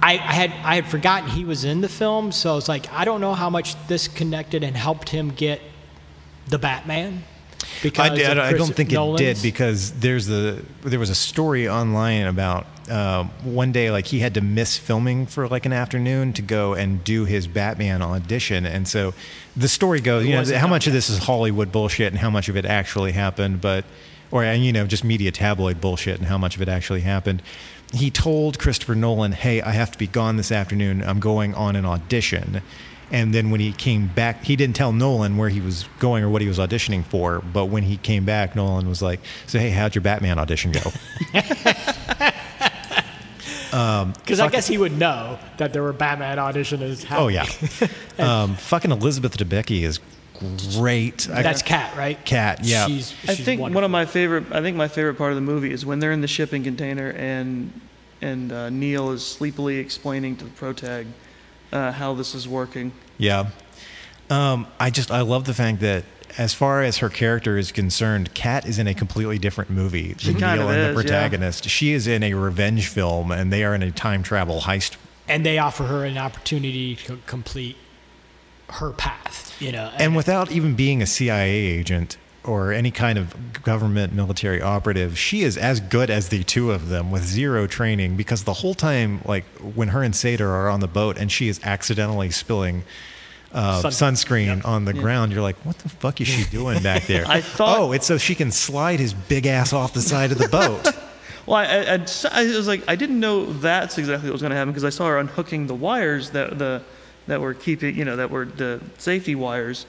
[0.00, 3.04] I, I had I had forgotten he was in the film, so it's like I
[3.04, 5.60] don't know how much this connected and helped him get
[6.46, 7.24] the Batman.
[7.82, 11.68] Because I, did- I don't think it did because there's the there was a story
[11.68, 16.32] online about uh, one day like he had to miss filming for like an afternoon
[16.34, 19.14] to go and do his Batman audition, and so
[19.56, 22.48] the story goes, you know, how much of this is Hollywood bullshit and how much
[22.48, 23.84] of it actually happened, but
[24.30, 27.42] or and you know just media tabloid bullshit and how much of it actually happened.
[27.92, 31.02] He told Christopher Nolan, "Hey, I have to be gone this afternoon.
[31.02, 32.62] I'm going on an audition."
[33.10, 36.28] And then when he came back, he didn't tell Nolan where he was going or
[36.28, 37.40] what he was auditioning for.
[37.40, 40.92] But when he came back, Nolan was like, "So hey, how'd your Batman audition go?"
[43.70, 47.06] Because I guess he would know that there were Batman auditions.
[47.10, 47.46] oh yeah,
[48.18, 50.00] um, fucking Elizabeth Debicki is
[50.76, 51.28] great.
[51.30, 52.22] That's Kat, right?
[52.24, 52.86] Kat, yeah.
[52.86, 54.52] She's, I she's think one of my favorite.
[54.52, 57.10] I think my favorite part of the movie is when they're in the shipping container
[57.10, 57.72] and
[58.20, 61.06] and uh, Neil is sleepily explaining to the protag
[61.72, 62.92] uh, how this is working.
[63.16, 63.50] Yeah.
[64.30, 66.04] Um, I just I love the fact that
[66.36, 70.32] as far as her character is concerned, Kat is in a completely different movie She
[70.32, 70.94] than kind Neil of and is, the yeah.
[70.94, 71.68] protagonist.
[71.68, 74.96] She is in a revenge film, and they are in a time travel heist.
[75.28, 77.76] and they offer her an opportunity to complete
[78.70, 79.54] her path.
[79.60, 84.62] You know, And without even being a CIA agent or any kind of government military
[84.62, 88.16] operative, she is as good as the two of them with zero training.
[88.16, 91.48] Because the whole time, like when her and Sator are on the boat, and she
[91.48, 92.84] is accidentally spilling.
[93.52, 95.32] Uh, Sun- sunscreen on the ground.
[95.32, 97.24] You're like, what the fuck is she doing back there?
[97.28, 100.38] I thought- oh, it's so she can slide his big ass off the side of
[100.38, 100.88] the boat.
[101.46, 104.56] Well, I, I, I was like, I didn't know that's exactly what was going to
[104.56, 106.82] happen because I saw her unhooking the wires that the
[107.26, 109.86] that were keeping, you know, that were the safety wires.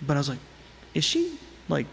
[0.00, 0.38] But I was like,
[0.94, 1.36] is she
[1.68, 1.88] like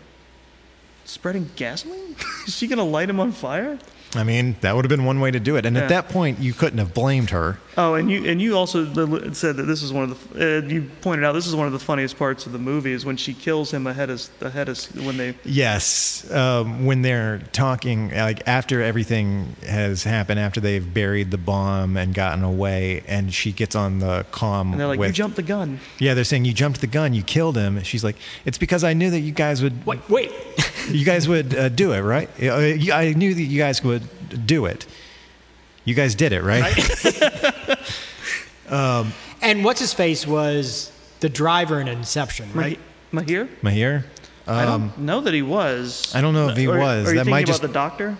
[1.05, 2.15] spreading gasoline?
[2.47, 3.79] is she going to light him on fire?
[4.15, 5.65] I mean, that would have been one way to do it.
[5.65, 5.83] And Yeah.
[5.83, 7.57] at that point, you couldn't have blamed her.
[7.77, 8.83] Oh, and you and you also
[9.31, 10.57] said that this is one of the.
[10.57, 13.05] Uh, you pointed out this is one of the funniest parts of the movie is
[13.05, 15.35] when she kills him ahead of ahead of when they.
[15.45, 21.95] Yes, um, when they're talking, like after everything has happened, after they've buried the bomb
[21.95, 25.37] and gotten away, and she gets on the comm And they're like, with, "You jumped
[25.37, 27.81] the gun." Yeah, they're saying you jumped the gun, you killed him.
[27.83, 30.31] She's like, it's because I knew that you guys would, wait, wait.
[30.89, 32.29] you guys would uh, do it, right?
[32.41, 32.55] Uh,
[32.93, 34.00] I knew that you guys would
[34.37, 34.85] do it.
[35.85, 36.73] You guys did it, right?
[39.41, 42.79] and what's his face was the driver in Inception, right?
[43.13, 43.25] Right?
[43.27, 43.47] Mahir?
[43.61, 44.03] Mahir.
[44.47, 46.11] I Um, don't know that he was.
[46.15, 47.07] I don't know if he Or- was.
[47.07, 48.17] Are you That thinking might about just- the doctor?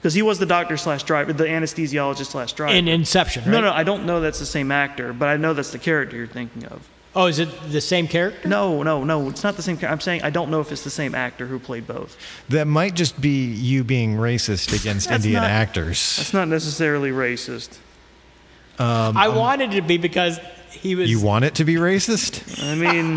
[0.00, 2.74] Because he was the doctor slash driver, the anesthesiologist slash driver.
[2.74, 3.52] In Inception, right?
[3.52, 6.16] no, no, I don't know that's the same actor, but I know that's the character
[6.16, 6.86] you're thinking of.
[7.16, 8.48] Oh, is it the same character?
[8.48, 9.78] No, no, no, it's not the same.
[9.78, 12.16] char- I'm saying I don't know if it's the same actor who played both.
[12.48, 16.16] That might just be you being racist against That's Indian not- actors.
[16.16, 17.78] That's not necessarily racist.
[18.78, 20.38] I wanted it to be because
[20.70, 21.08] he was.
[21.08, 22.60] You want it to be racist?
[22.68, 23.16] I mean,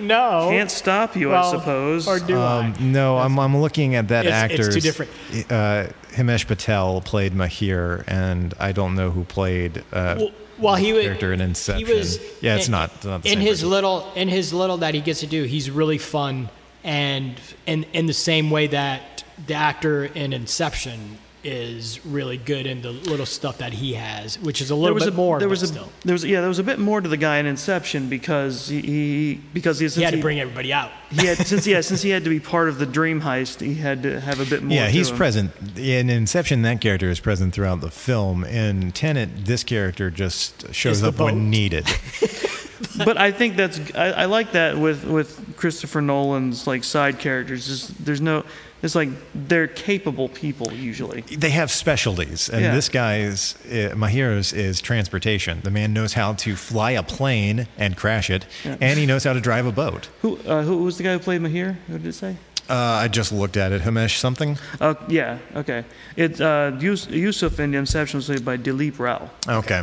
[0.06, 0.48] no.
[0.50, 2.08] can't stop you, Well, I suppose.
[2.08, 4.66] Or do Um, no, I'm, I'm looking at that It's- actor.
[4.66, 5.10] it's too different.
[5.50, 10.30] Uh, Himesh Patel played Mahir, and I don't know who played uh, Well,
[10.60, 11.86] well, he was character in Inception.
[11.86, 12.92] He was yeah, it's in- not.
[12.94, 13.70] it's not in his person.
[13.70, 15.44] little in his little that he gets to do.
[15.44, 16.48] He's really fun,
[16.84, 22.82] and in in the same way that the actor in Inception is really good in
[22.82, 25.38] the little stuff that he has, which is a there little was bit a, more.
[25.38, 25.88] There was a still.
[26.04, 28.80] there was yeah there was a bit more to the guy in Inception because he,
[28.80, 30.90] he because he, he had to bring everybody out.
[31.10, 33.74] he had since yeah since he had to be part of the dream heist he
[33.74, 34.76] had to have a bit more.
[34.76, 35.16] Yeah, to he's him.
[35.16, 36.62] present in Inception.
[36.62, 38.44] That character is present throughout the film.
[38.44, 41.86] In Tenet, this character just shows Is the up when needed.
[43.04, 47.66] but I think that's I, I like that with with Christopher Nolan's like side characters.
[47.66, 48.44] Just, there's no
[48.82, 51.20] it's like they're capable people usually.
[51.22, 52.74] they have specialties, and Yeah.
[52.74, 55.60] this guy's uh, Mahir's is transportation.
[55.62, 59.32] The man knows how to fly a plane and crash it, and he knows how
[59.34, 60.08] to drive a boat.
[60.22, 61.76] Who uh, who was the guy who played Mahir?
[61.88, 62.36] Who did it say?
[62.68, 62.74] Uh,
[63.04, 63.82] I just looked at it.
[63.82, 64.56] Himesh something.
[64.80, 65.84] Uh, yeah, okay.
[66.16, 69.28] It's uh, Yus- Yusuf in Inception was played by Dilip Rao.
[69.48, 69.82] Okay.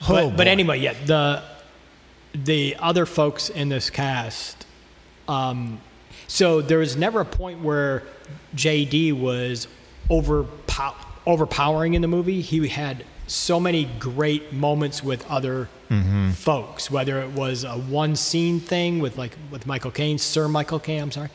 [0.00, 0.50] But, Oh, but boy.
[0.50, 1.42] anyway, yeah, the
[2.34, 4.66] the other folks in this cast.
[5.28, 5.80] Um,
[6.26, 8.02] so there was never a point where
[8.54, 9.68] JD was
[10.10, 10.94] overpow-
[11.26, 12.40] overpowering in the movie.
[12.40, 16.30] He had so many great moments with other mm-hmm.
[16.32, 20.78] folks, whether it was a one scene thing with like with Michael Caine, Sir Michael
[20.78, 21.30] Caine, I'm sorry,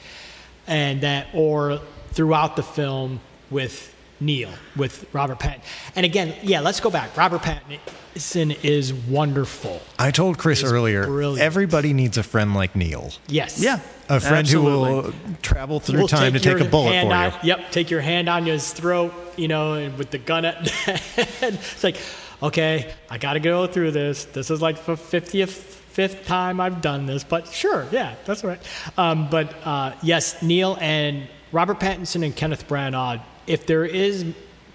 [0.67, 1.79] and that or
[2.11, 3.19] throughout the film
[3.49, 5.61] with Neil, with Robert Pattinson.
[5.95, 7.15] And again, yeah, let's go back.
[7.15, 9.81] Robert Pattinson is wonderful.
[9.97, 11.05] I told Chris earlier.
[11.05, 11.41] brilliant.
[11.41, 13.11] Everybody needs a friend like Neil.
[13.27, 13.61] Yes.
[13.61, 14.89] Yeah, A friend absolutely.
[14.89, 17.55] who will travel through Will time to take your a bullet hand for on- you.
[17.55, 20.57] Yep, take your hand on his throat, you know, and with the gun at
[21.17, 21.97] It's like,
[22.43, 24.25] okay, I got to go through this.
[24.25, 25.47] This is like the 50th
[25.89, 28.59] fifth time I've done this, but sure, yeah, that's right.
[28.97, 33.21] Um, but uh, yes, Neil and Robert Pattinson and Kenneth Branagh.
[33.49, 34.25] If there is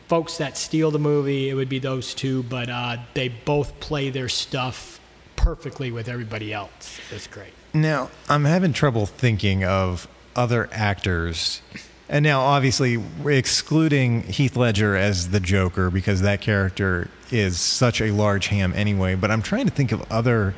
[0.09, 2.43] folks that steal the movie, it would be those two.
[2.43, 4.99] But uh, they both play their stuff
[5.37, 6.99] perfectly with everybody else.
[7.12, 7.53] It's great.
[7.72, 11.62] Now, I'm having trouble thinking of other actors.
[12.09, 18.01] And now, obviously, we're excluding Heath Ledger as the Joker because that character is such
[18.01, 19.14] a large ham anyway.
[19.14, 20.55] But I'm trying to think of other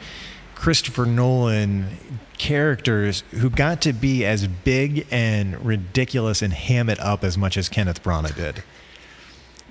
[0.57, 1.97] Christopher Nolan
[2.39, 7.57] characters who got to be as big and ridiculous and ham it up as much
[7.57, 8.65] as Kenneth Branagh did.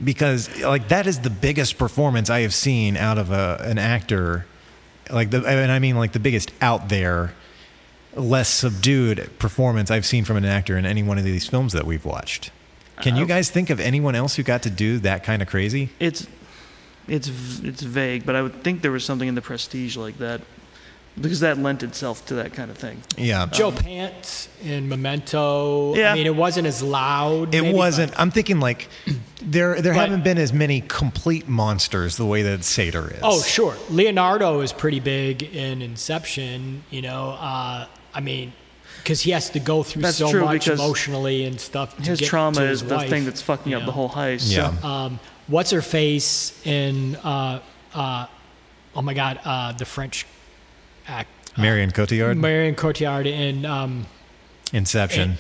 [0.04, 4.46] Because, like, that is the biggest performance I have seen out of a, an actor
[5.10, 7.34] like the and I mean like the biggest out there,
[8.16, 11.86] less subdued performance I've seen from an actor in any one of these films that
[11.86, 12.52] we've watched.
[13.02, 15.90] Can you guys think of anyone else who got to do that kind of crazy?
[16.00, 16.28] It's
[17.08, 17.28] it's
[17.60, 20.42] it's vague, but I would think there was something in the Prestige like that
[21.20, 23.02] because that lent itself to that kind of thing.
[23.18, 25.96] Yeah, Joe Pants in Memento.
[25.96, 26.12] Yeah.
[26.12, 27.54] I mean, it wasn't as loud.
[27.56, 28.12] it maybe, wasn't.
[28.12, 28.90] but- I'm thinking like
[29.42, 33.20] there there But- haven't been as many complete monsters the way that Sator is.
[33.24, 33.76] Oh, sure.
[33.90, 36.84] Leonardo is pretty big in Inception.
[36.90, 38.54] You know, uh, I mean,
[38.98, 41.96] because he has to go through That's so true, much emotionally and stuff.
[41.98, 43.92] To His get trauma to is his the wife, thing that's fucking you up the
[43.92, 44.52] whole heist.
[44.54, 44.76] Yeah.
[44.82, 47.16] So, Um, what's her face in?
[47.18, 47.60] Uh,
[47.94, 48.26] uh,
[48.96, 50.26] oh my God, uh, the French
[51.08, 51.30] act.
[51.58, 53.66] Marion Cotillard, Marion Cotillard in.
[53.66, 54.06] Um,
[54.74, 55.38] Inception.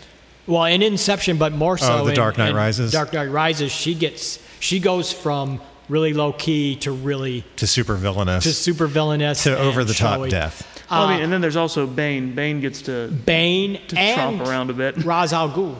[0.47, 1.99] well, in Inception, but more so.
[2.01, 2.91] Oh, The in- Dark Knight in Rises?
[2.91, 3.71] Dark Knight Rises.
[3.71, 4.39] She gets.
[4.59, 9.55] She goes from really low key to really to super villainous to super villainous to
[9.57, 10.29] over the top showy.
[10.29, 10.85] death.
[10.89, 12.33] Well, I mean, Uh, and then there's also Bane.
[12.33, 14.97] Bane gets to, Bane to and tromp around a bit.
[15.03, 15.75] Ra's al Ghul.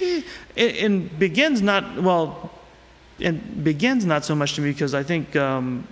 [0.00, 0.24] It,
[0.82, 2.50] and begins not well,
[3.20, 5.86] and begins not so much to me because I think um,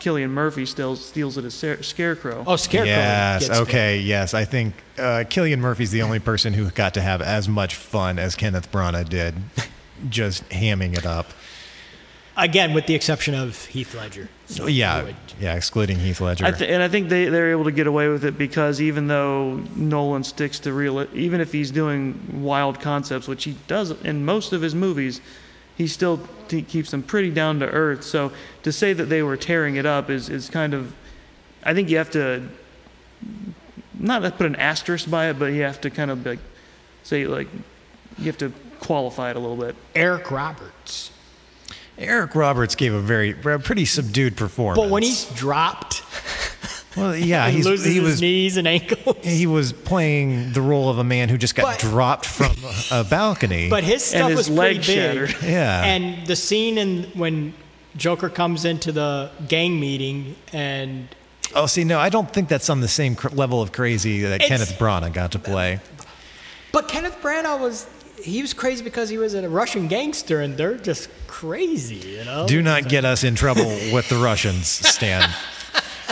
[0.00, 2.44] Cillian Murphy still steals it as Scar- Scarecrow.
[2.46, 2.88] Oh, Scarecrow.
[2.90, 3.48] Yes.
[3.48, 3.98] gets Okay.
[3.98, 4.34] Yes.
[4.34, 8.18] I think uh, Cillian Murphy's the only person who got to have as much fun
[8.18, 9.34] as Kenneth Branagh did,
[10.08, 11.26] just hamming it up.
[12.36, 14.28] Again, with the exception of Heath Ledger.
[14.46, 15.10] So Yeah.
[15.40, 15.54] Yeah.
[15.56, 16.44] Excluding Heath Ledger.
[16.44, 19.08] I th- and I think they, they're able to get away with it because even
[19.08, 24.24] though Nolan sticks to real, even if he's doing wild concepts, which he does in
[24.24, 25.20] most of his movies,
[25.78, 28.02] he still t- keeps them pretty down to earth.
[28.02, 28.32] So
[28.64, 30.92] to say that they were tearing it up is, is kind of,
[31.64, 32.48] I think you have to,
[33.98, 36.40] not put an asterisk by it, but you have to kind of like
[37.04, 37.48] say like,
[38.18, 39.76] you have to qualify it a little bit.
[39.94, 41.12] Eric Roberts.
[41.96, 44.84] Eric Roberts gave a very, a pretty subdued performance.
[44.84, 46.02] But when he's dropped
[46.98, 49.16] well, yeah, and he's, loses he his was knees and ankles.
[49.22, 52.52] he was playing the role of a man who just got But- dropped from
[52.90, 53.68] a balcony.
[53.70, 55.36] But his stuff And was his pretty leg big.
[55.42, 55.84] Yeah.
[55.84, 57.54] And the scene in when
[57.96, 61.08] Joker comes into the gang meeting and
[61.54, 64.40] oh, see, no, I don't think that's on the same cr- level of crazy that
[64.40, 65.80] Kenneth Branagh got to play.
[66.72, 67.86] but Kenneth Branagh was
[68.22, 72.46] he was crazy because he was a Russian gangster and they're just crazy, you know.
[72.48, 75.28] Do not get us in trouble with the Russians, Stan.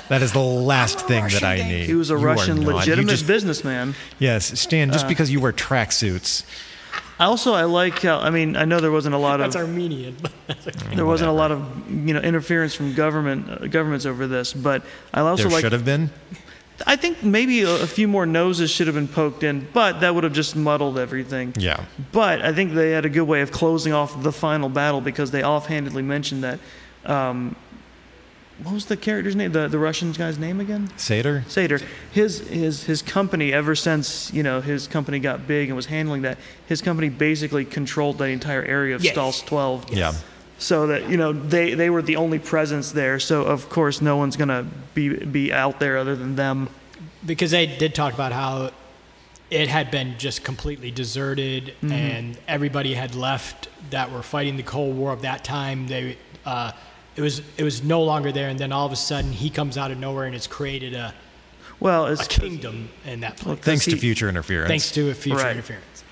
[0.09, 1.87] That is the last thing that I Russian need.
[1.87, 3.95] He was a You Russian legitimate just- businessman.
[4.19, 4.91] yes, Stan.
[4.91, 4.93] Uh.
[4.93, 6.45] Just because you wear tracksuits,
[7.19, 9.57] I also I like how I mean I know there wasn't a lot of That's
[9.57, 10.17] Armenian.
[10.95, 14.83] there wasn't a lot of you know interference from government uh, governments over this, but
[15.15, 16.11] I also there like should have been.
[16.87, 20.15] I think maybe a, a few more noses should have been poked in, but that
[20.15, 21.55] would have just muddled everything.
[21.59, 21.83] Yeah.
[22.13, 25.31] But I think they had a good way of closing off the final battle because
[25.31, 26.59] they offhandedly mentioned that.
[27.07, 27.57] Um,
[28.63, 29.53] what was the character's name?
[29.53, 30.91] The the Russian guy's name again?
[30.97, 31.45] Sator.
[31.49, 31.81] Sator.
[32.13, 36.23] His his his company ever since you know his company got big and was handling
[36.23, 36.39] that.
[36.67, 39.15] His company basically controlled that entire area of Yes.
[39.17, 39.93] Stalsk 12.
[39.93, 40.15] Yeah.
[40.59, 43.19] So that you know they they were the only presence there.
[43.21, 46.69] So of course no one's gonna be be out there other than them.
[47.27, 48.71] because they did talk about how
[49.51, 51.93] it had been just completely deserted Mm-hmm.
[51.93, 55.87] and everybody had left that were fighting the Cold War of that time.
[55.89, 56.73] They, uh,
[57.17, 59.77] it was it was no longer there, and then all of a sudden he comes
[59.79, 61.15] out of nowhere and it's created a,
[61.81, 63.59] Well, a kingdom in that place.
[63.61, 64.69] Thanks to future interference.
[64.69, 65.53] thanks to a future Right.
[65.57, 66.05] interference.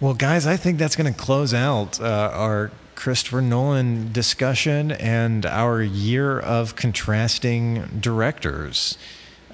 [0.00, 5.46] Well, guys, I think that's going to close out uh, our Christopher Nolan discussion and
[5.46, 8.98] our year of contrasting directors.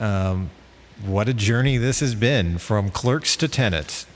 [0.00, 0.50] Um,
[1.04, 4.06] what a journey this has been from Clerks to Tenet.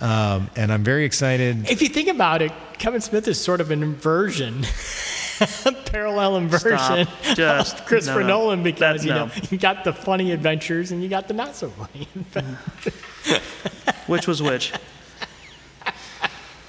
[0.00, 1.70] Um, and I'm very excited.
[1.70, 4.62] If you think about it, Kevin Smith is sort of an inversion,
[5.86, 7.08] parallel inversion Stop.
[7.36, 8.38] Just- of Christopher no, no.
[8.40, 9.32] Nolan because That- you know no.
[9.50, 12.08] you got the funny adventures and you got the not so funny.
[14.06, 14.72] which was which.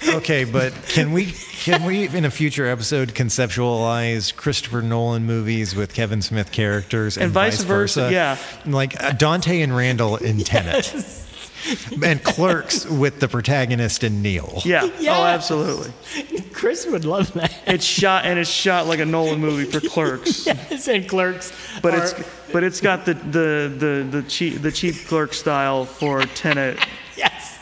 [0.07, 5.95] Okay, but can we can we in a future episode conceptualize Christopher Nolan movies with
[5.95, 8.37] Kevin Smith characters and, And vice versa, yeah.
[8.67, 10.93] like uh, Dante and Randall in Tenet,
[12.03, 14.61] and Clerks with the protagonist and Neil.
[14.65, 14.89] Yeah.
[14.99, 15.17] Yeah.
[15.17, 15.91] Oh, absolutely.
[16.53, 17.53] Chris would love that.
[17.67, 20.45] It's shot and it's shot like a Nolan movie for Clerks.
[20.71, 21.51] Yes, and clerks.
[21.81, 22.13] But are- it's
[22.51, 26.79] but it's got the the the the cheap the cheap clerk style for Tenet.
[27.17, 27.57] yes.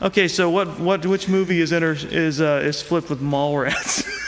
[0.00, 4.06] Okay, so what what which movie is inter, is uh, is flipped with Mallrats?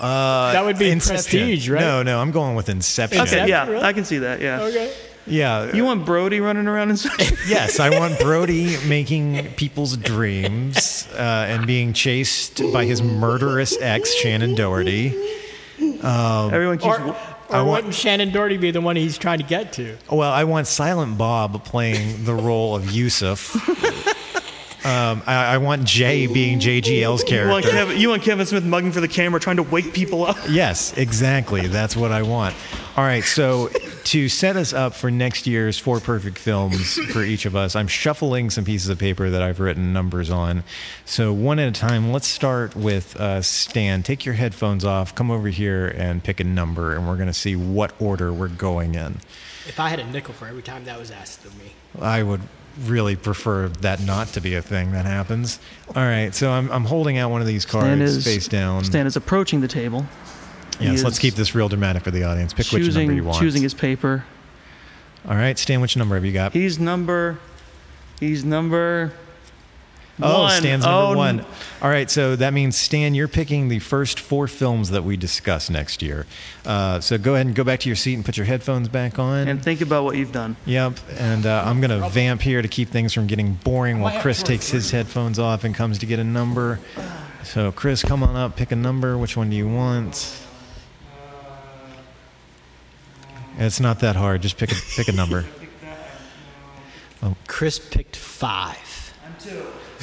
[0.00, 1.16] that would be Inception.
[1.40, 1.80] prestige, right?
[1.80, 3.20] No, no, I'm going with Inception.
[3.22, 3.82] okay, that yeah, really?
[3.84, 4.40] I can see that.
[4.40, 4.62] Yeah.
[4.62, 4.92] Okay.
[5.28, 5.72] Yeah.
[5.74, 7.12] You want Brody running around inside?
[7.48, 14.14] Yes, I want Brody making people's dreams uh, and being chased by his murderous ex,
[14.22, 15.08] Shannen Doherty.
[16.02, 16.98] Everyone keeps.
[16.98, 17.16] Or,
[17.50, 19.96] I want- wouldn't Shannen Doherty be the one he's trying to get to?
[20.10, 23.54] Well, I want Silent Bob playing the role of Yusuf.
[24.86, 27.70] Um, I, I want Jay being JGL's you want, character.
[27.70, 30.36] Kevin, you want Kevin Smith mugging for the camera, trying to wake people up.
[30.48, 31.66] Yes, exactly.
[31.66, 32.54] That's what I want.
[32.96, 33.68] All right, so
[34.04, 37.88] to set us up for next year's four perfect films for each of us, I'm
[37.88, 40.62] shuffling some pieces of paper that I've written numbers on.
[41.04, 42.12] So one at a time.
[42.12, 44.04] Let's start with uh, Stan.
[44.04, 45.14] Take your headphones off.
[45.16, 48.48] Come over here and pick a number, and we're going to see what order we're
[48.48, 49.16] going in.
[49.66, 51.72] If I had a nickel for every time that was asked of me.
[52.00, 52.42] I would
[52.84, 55.58] really prefer that not to be a thing that happens.
[55.88, 58.84] All right, so I'm, I'm holding out one of these cards Stan is face down.
[58.84, 60.06] Stan is approaching the table.
[60.80, 62.52] yes, let's keep this real dramatic for the audience.
[62.52, 63.38] Pick which choosing number you want.
[63.38, 64.24] choosing his paper.
[65.28, 66.52] All right, Stan, which number have you got?
[66.52, 67.38] He's number.
[68.20, 69.12] He's number.
[70.20, 70.60] Oh, one.
[70.60, 71.44] Stan's number Oh, one.
[71.82, 75.68] All right, so that means Stan, you're picking the first four films that we discuss
[75.68, 76.26] next year.
[76.64, 79.18] Uh, so go ahead and go back to your seat and put your headphones back
[79.18, 79.46] on.
[79.46, 80.56] And think about what you've done.
[80.64, 84.42] Yep, and uh, I'm gonna vamp here to keep things from getting boring while Chris
[84.42, 86.80] takes his headphones off and comes to get a number.
[87.44, 89.18] So Chris, come on up, pick a number.
[89.18, 90.42] Which one do you want?
[93.58, 94.42] It's not that hard.
[94.42, 95.44] Just pick a pick a number.
[97.46, 98.76] Chris picked five.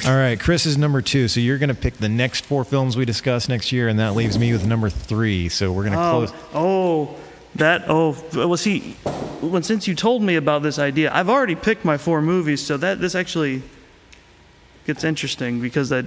[0.06, 1.28] All right, Chris is number two.
[1.28, 4.38] So you're gonna pick the next four films we discuss next year, and that leaves
[4.38, 5.48] me with number three.
[5.48, 6.32] So we're gonna Oh, close.
[6.54, 7.14] oh,
[7.54, 7.84] that.
[7.88, 8.96] Oh, well, see,
[9.40, 12.76] when since you told me about this idea, I've already picked my four movies, so
[12.76, 13.62] that this actually
[14.86, 16.04] gets interesting because that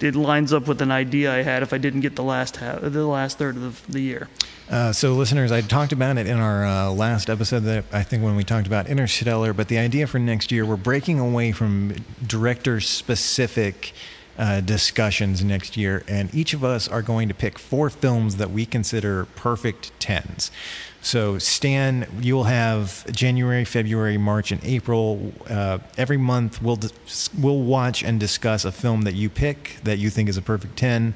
[0.00, 2.80] it lines up with an idea I had if I didn't get the last half,
[2.80, 4.28] the last third of the, the year.
[4.70, 7.60] Uh, so, listeners, I talked about it in our uh, last episode.
[7.60, 10.76] That I think when we talked about Interstellar, but the idea for next year, we're
[10.76, 11.94] breaking away from
[12.26, 13.94] director-specific
[14.36, 18.50] uh, discussions next year, and each of us are going to pick four films that
[18.50, 20.50] we consider perfect tens.
[21.08, 25.32] So, Stan, you'll have January, February, March, and April.
[25.48, 29.96] Uh, every month, we'll dis- we'll watch and discuss a film that you pick that
[29.96, 31.14] you think is a perfect ten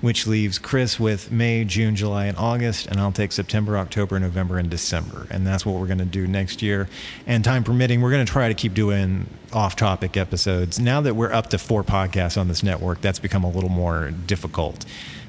[0.00, 4.58] which leaves Chris with May, June, July, and August, and I'll take September, October, November,
[4.58, 5.26] and December.
[5.30, 6.86] And that's what we're going to do next year.
[7.26, 10.78] And time permitting, we're going to try to keep doing off topic episodes.
[10.78, 14.10] Now that we're up to four podcasts on this network, that's become a little more
[14.26, 14.84] difficult.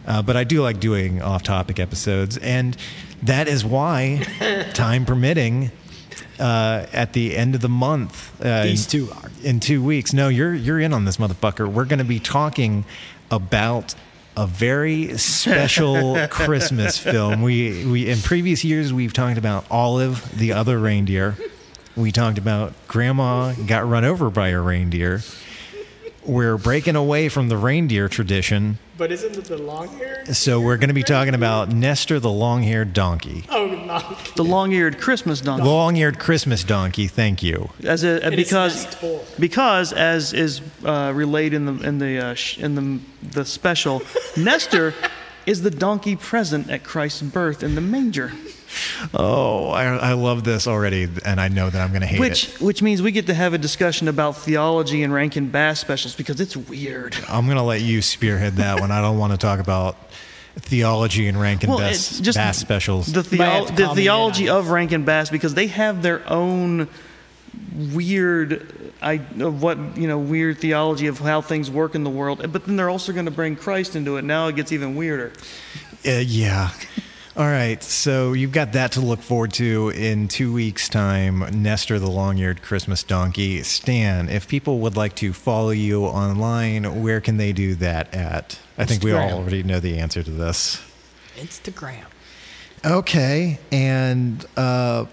[0.06, 2.38] Uh, but I do like doing off topic episodes.
[2.38, 2.78] And
[3.24, 4.24] that is why,
[4.74, 5.72] time permitting,
[6.40, 9.32] uh, at the end of the month, uh, These two are.
[9.44, 10.14] in two weeks.
[10.14, 11.68] No, you're you're in on this motherfucker.
[11.72, 12.86] We're going to be talking
[13.32, 13.96] about
[14.36, 17.42] a very special Christmas film.
[17.42, 21.36] We we in previous years we've talked about Olive, the other reindeer.
[21.96, 25.22] We talked about Grandma got run over by a reindeer.
[26.28, 30.26] We're breaking away from the reindeer tradition, But isn't it the long hair?
[30.34, 33.46] so we're going to be talking about Nestor the long-haired donkey.
[33.50, 34.18] Oh, no.
[34.36, 35.64] The long-eared Christmas donkey.
[35.66, 37.08] Long-eared Christmas donkey.
[37.08, 37.70] Thank you.
[37.84, 38.96] as a, And it's because
[39.40, 43.00] because as is uh, relayed in the in the uh, sh- in the
[43.32, 44.02] the special,
[44.38, 44.94] Nestor
[45.46, 48.34] is the donkey present at Christ's birth in the manger,
[49.14, 52.50] Oh, I, I love this already, and I know that I'm going to hate which
[52.56, 52.62] it.
[52.62, 56.40] which means we get to have a discussion about theology and Rankin Bass specials because
[56.42, 57.16] it's weird.
[57.30, 58.92] I'm going to let you spearhead that one.
[58.92, 59.98] I don't want to talk about
[60.56, 63.08] theology and Rankin Well, Bass, just Bass specials.
[63.08, 66.28] The, theo- the call me in theology on of Rankin Bass because they have their
[66.30, 66.88] own
[67.94, 72.52] weird I of what you know weird theology of how things work in the world
[72.52, 75.32] but then they're also going to bring Christ into it now it gets even weirder
[76.06, 76.72] Uh, yeah.
[77.38, 77.82] All right.
[77.84, 81.62] So you've got that to look forward to in two weeks' time.
[81.62, 83.62] Nestor, the long-eared Christmas donkey.
[83.62, 88.60] Stan, if people would like to follow you online, where can they do that at?
[88.78, 90.82] I think we all already know the answer to this.
[91.36, 92.06] Instagram.
[92.84, 93.60] Okay.
[93.72, 95.06] And uh,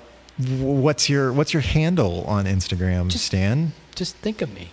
[0.59, 3.72] what's your what's your handle on Instagram, Stan?
[3.95, 4.70] just think of me.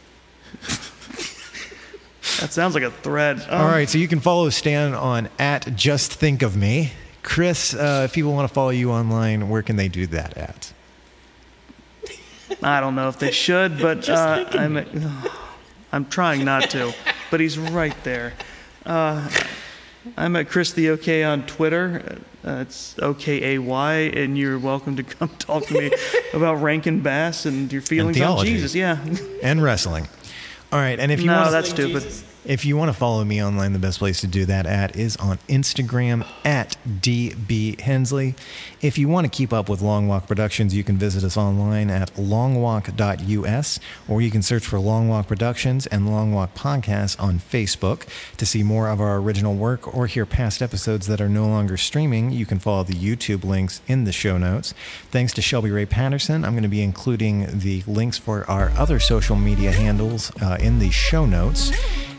[2.39, 3.47] That sounds like a threat.
[3.49, 6.91] All Um, right, so you can follow Stan on at Just Think of Me.
[7.23, 10.73] Chris, uh, if people want to follow you online, where can they do that at?
[12.63, 14.85] I don't know if they should, but uh, I'm,
[15.91, 16.93] I'm trying not to.
[17.29, 18.33] But he's right there.
[18.85, 19.29] Uh,
[20.17, 22.19] I'm at Chris the OK on Twitter.
[22.43, 25.91] Uh, it's O K A Y, and you're welcome to come talk to me
[26.33, 28.45] about Rankin Bass and your feelings on.
[28.45, 28.73] Jesus.
[28.73, 29.03] Yeah.
[29.43, 30.07] And wrestling.
[30.71, 32.03] All right, and if you no, want that's stupid.
[32.43, 35.15] If you want to follow me online, the best place to do that at is
[35.17, 38.33] on Instagram at DB Hensley.
[38.81, 41.91] If you want to keep up with Long Walk Productions, you can visit us online
[41.91, 43.79] at longwalk.us
[44.09, 48.07] or you can search for Long Walk Productions and Long Walk Podcasts on Facebook.
[48.37, 51.77] To see more of our original work or hear past episodes that are no longer
[51.77, 54.73] streaming, you can follow the YouTube links in the show notes.
[55.11, 58.99] Thanks to Shelby Ray Patterson, I'm going to be including the links for our other
[58.99, 61.71] social media handles uh, in the show notes.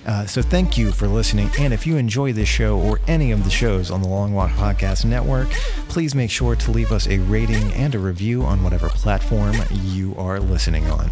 [0.07, 1.51] Uh, so thank you for listening.
[1.59, 4.51] And if you enjoy this show or any of the shows on the Long Walk
[4.51, 5.49] Podcast Network,
[5.89, 10.15] please make sure to leave us a rating and a review on whatever platform you
[10.17, 11.11] are listening on.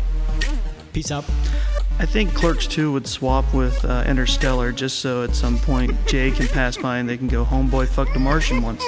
[0.93, 1.25] Peace out.
[2.01, 6.31] I think Clerks 2 would swap with uh, Interstellar just so at some point Jay
[6.31, 8.83] can pass by and they can go, Homeboy fuck a Martian once.